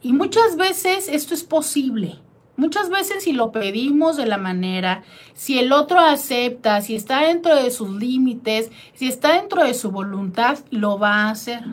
Y 0.01 0.13
muchas 0.13 0.55
veces 0.55 1.09
esto 1.09 1.33
es 1.33 1.43
posible. 1.43 2.19
Muchas 2.59 2.89
veces 2.89 3.23
si 3.23 3.31
lo 3.31 3.53
pedimos 3.53 4.17
de 4.17 4.25
la 4.25 4.37
manera, 4.37 5.03
si 5.33 5.59
el 5.59 5.71
otro 5.71 5.97
acepta, 5.97 6.81
si 6.81 6.93
está 6.93 7.21
dentro 7.21 7.55
de 7.55 7.71
sus 7.71 7.89
límites, 7.89 8.69
si 8.95 9.07
está 9.07 9.35
dentro 9.35 9.63
de 9.63 9.73
su 9.73 9.91
voluntad, 9.91 10.59
lo 10.69 10.99
va 10.99 11.13
a 11.13 11.29
hacer. 11.29 11.63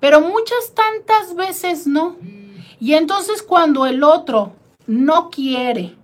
Pero 0.00 0.20
muchas 0.20 0.74
tantas 0.74 1.36
veces 1.36 1.86
no. 1.86 2.16
Y 2.80 2.94
entonces 2.94 3.44
cuando 3.44 3.86
el 3.86 4.02
otro 4.02 4.54
no 4.88 5.30
quiere, 5.30 5.94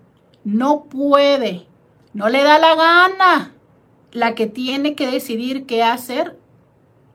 no 0.45 0.85
puede, 0.85 1.67
no 2.13 2.29
le 2.29 2.45
da 2.45 2.61
la 2.61 2.77
gana, 2.77 3.53
la 4.13 4.37
que 4.37 4.47
tiene 4.47 4.95
que 4.95 5.11
decidir 5.11 5.67
qué 5.67 5.83
hacer 5.83 6.39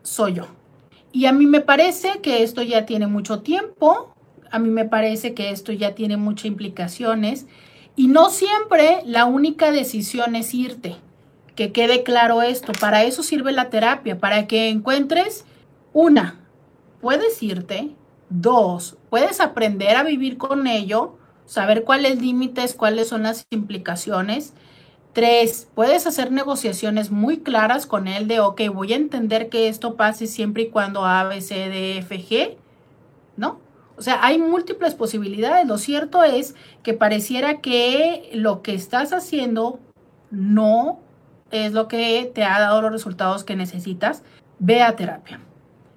soy 0.03 0.33
yo. 0.33 0.47
Y 1.13 1.27
a 1.27 1.31
mí 1.31 1.45
me 1.45 1.61
parece 1.61 2.19
que 2.21 2.43
esto 2.43 2.61
ya 2.61 2.85
tiene 2.85 3.07
mucho 3.07 3.39
tiempo, 3.39 4.13
a 4.51 4.59
mí 4.59 4.69
me 4.69 4.85
parece 4.85 5.33
que 5.33 5.51
esto 5.51 5.71
ya 5.71 5.95
tiene 5.95 6.17
muchas 6.17 6.45
implicaciones 6.45 7.47
y 7.95 8.07
no 8.07 8.29
siempre 8.29 9.01
la 9.05 9.25
única 9.25 9.71
decisión 9.71 10.35
es 10.35 10.53
irte. 10.53 10.95
Que 11.55 11.73
quede 11.73 12.03
claro 12.03 12.41
esto, 12.41 12.71
para 12.79 13.03
eso 13.03 13.23
sirve 13.23 13.51
la 13.51 13.69
terapia, 13.69 14.17
para 14.17 14.47
que 14.47 14.69
encuentres 14.69 15.45
una, 15.91 16.39
puedes 17.01 17.43
irte, 17.43 17.91
dos, 18.29 18.97
puedes 19.09 19.41
aprender 19.41 19.97
a 19.97 20.03
vivir 20.03 20.37
con 20.37 20.67
ello, 20.67 21.17
saber 21.45 21.83
cuáles 21.83 22.21
límites, 22.21 22.73
cuáles 22.73 23.09
son 23.09 23.23
las 23.23 23.45
implicaciones. 23.49 24.53
Tres, 25.11 25.67
puedes 25.73 26.07
hacer 26.07 26.31
negociaciones 26.31 27.11
muy 27.11 27.39
claras 27.39 27.87
con 27.87 28.07
él 28.07 28.27
de, 28.27 28.39
ok, 28.39 28.61
voy 28.73 28.93
a 28.93 28.97
entender 28.97 29.49
que 29.49 29.67
esto 29.67 29.95
pase 29.95 30.27
siempre 30.27 30.63
y 30.63 30.69
cuando 30.69 31.03
A, 31.05 31.23
B, 31.25 31.41
C, 31.41 31.67
D, 31.67 31.97
F, 31.97 32.15
G, 32.17 32.55
¿no? 33.35 33.59
O 33.99 34.01
sea, 34.01 34.25
hay 34.25 34.39
múltiples 34.39 34.95
posibilidades. 34.95 35.67
Lo 35.67 35.77
cierto 35.77 36.23
es 36.23 36.55
que 36.83 36.93
pareciera 36.93 37.59
que 37.59 38.29
lo 38.33 38.61
que 38.61 38.73
estás 38.73 39.11
haciendo 39.11 39.81
no 40.31 41.01
es 41.51 41.73
lo 41.73 41.89
que 41.89 42.31
te 42.33 42.45
ha 42.45 42.61
dado 42.61 42.81
los 42.81 42.93
resultados 42.93 43.43
que 43.43 43.57
necesitas. 43.57 44.23
Ve 44.57 44.81
a 44.81 44.95
terapia. 44.95 45.41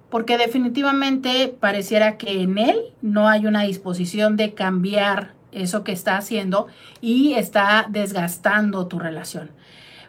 Porque 0.09 0.37
definitivamente 0.37 1.47
pareciera 1.47 2.17
que 2.17 2.41
en 2.41 2.57
él 2.57 2.77
no 3.01 3.29
hay 3.29 3.45
una 3.45 3.63
disposición 3.63 4.35
de 4.35 4.53
cambiar 4.53 5.33
eso 5.53 5.85
que 5.85 5.93
está 5.93 6.17
haciendo 6.17 6.67
y 6.99 7.35
está 7.35 7.85
desgastando 7.89 8.87
tu 8.87 8.99
relación. 8.99 9.49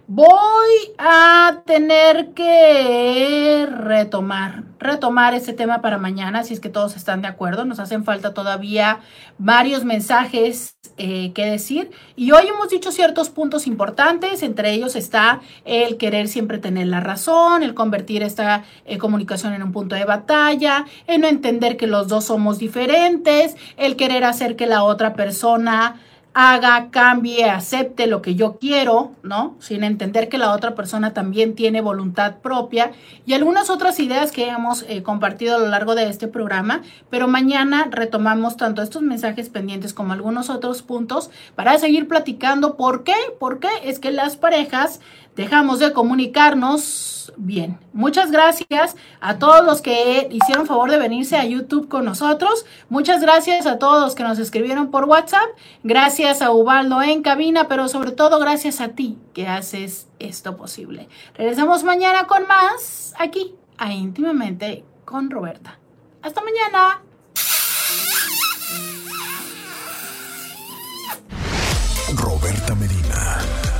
Voy 0.07 0.93
a 0.99 1.63
tener 1.65 2.35
que 2.35 3.67
retomar, 3.71 4.65
retomar 4.79 5.33
este 5.33 5.55
tema 5.55 5.81
para 5.81 5.97
mañana, 5.97 6.45
si 6.45 6.53
es 6.53 6.61
que 6.61 6.69
todos 6.69 6.95
están 6.95 7.23
de 7.23 7.29
acuerdo. 7.29 7.65
Nos 7.65 7.79
hacen 7.79 8.05
falta 8.05 8.35
todavía 8.35 9.01
varios 9.39 9.85
mensajes 9.87 10.77
eh, 10.99 11.33
que 11.33 11.47
decir. 11.47 11.91
Y 12.17 12.33
hoy 12.33 12.49
hemos 12.49 12.69
dicho 12.69 12.93
ciertos 12.93 13.31
puntos 13.31 13.67
importantes, 13.67 14.43
entre 14.43 14.73
ellos 14.73 14.95
está 14.95 15.41
el 15.65 15.97
querer 15.97 16.29
siempre 16.29 16.59
tener 16.59 16.89
la 16.89 17.01
razón, 17.01 17.63
el 17.63 17.73
convertir 17.73 18.23
esta 18.23 18.63
eh, 18.85 18.99
comunicación 18.99 19.55
en 19.55 19.63
un 19.63 19.73
punto 19.73 19.95
de 19.95 20.05
batalla, 20.05 20.85
el 21.07 21.23
no 21.23 21.29
entender 21.29 21.79
que 21.79 21.87
los 21.87 22.09
dos 22.09 22.27
somos 22.27 22.59
diferentes, 22.59 23.57
el 23.79 23.97
querer 23.97 24.25
hacer 24.25 24.55
que 24.55 24.67
la 24.67 24.85
otra 24.85 25.15
persona 25.15 25.99
haga, 26.35 26.91
cambie, 26.91 27.49
acepte 27.49 28.09
lo 28.09 28.21
que 28.21 28.35
yo 28.35 28.59
quiero, 28.59 29.13
¿no? 29.23 29.55
Sin 29.61 29.85
entender 29.85 30.29
que 30.29 30.37
la 30.37 30.53
otra 30.53 30.75
persona 30.75 31.15
también 31.15 31.55
tiene 31.55 31.81
voluntad 31.81 32.39
propia 32.39 32.91
y 33.25 33.35
algunas 33.35 33.71
otras 33.71 34.01
ideas 34.01 34.33
que 34.33 34.49
hemos 34.49 34.85
eh, 34.89 35.05
compartido 35.05 35.55
a 35.57 35.59
lo 35.61 35.69
largo 35.69 35.95
de 35.95 36.09
este 36.09 36.27
programa, 36.27 36.83
pero 37.09 37.29
mañana 37.29 37.87
retomamos 37.89 38.57
tanto 38.57 38.83
estos 38.83 39.03
mensajes 39.03 39.49
pendientes 39.49 39.95
como 39.95 40.13
algunos 40.13 40.51
otros 40.51 40.83
puntos 40.83 41.31
para 41.55 41.79
seguir 41.79 42.09
platicando. 42.09 42.77
¿Por 42.77 43.05
qué? 43.05 43.15
Porque 43.39 43.69
es 43.85 44.01
que 44.01 44.11
las 44.11 44.37
parejas 44.37 45.01
dejamos 45.37 45.79
de 45.79 45.93
comunicarnos 45.93 47.33
bien. 47.37 47.79
Muchas 47.93 48.31
gracias 48.31 48.97
a 49.21 49.39
todos 49.39 49.65
los 49.65 49.81
que 49.81 50.29
hicieron 50.31 50.67
favor 50.67 50.91
de 50.91 50.99
venirse 50.99 51.37
a 51.37 51.45
YouTube 51.45 51.89
con 51.89 52.05
nosotros. 52.05 52.67
Muchas 52.89 53.21
gracias 53.21 53.67
a 53.67 53.79
todos 53.79 54.03
los 54.03 54.15
que 54.15 54.23
nos 54.23 54.39
escribieron 54.39 54.91
por 54.91 55.05
WhatsApp. 55.05 55.49
Gracias 55.83 56.43
a 56.43 56.51
Ubaldo 56.51 57.03
en 57.03 57.23
cabina, 57.23 57.69
pero 57.69 57.89
sobre 57.89 58.13
todo 58.13 58.39
gracias 58.39 58.81
a 58.81 58.89
ti 58.89 59.19
que 59.33 59.49
haces 59.49 60.09
esto 60.19 60.57
posible. 60.57 61.09
Regresamos 61.35 61.85
mañana 61.85 62.27
con 62.27 62.47
más 62.47 63.15
aquí 63.19 63.55
a 63.79 63.93
íntimamente 63.93 64.85
con 65.05 65.31
Roberta. 65.31 65.79
Hasta 66.23 66.43
mañana. 66.43 67.03
Roberta. 72.17 72.75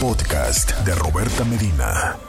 Podcast 0.00 0.74
de 0.84 0.94
Roberta 0.94 1.44
Medina. 1.44 2.27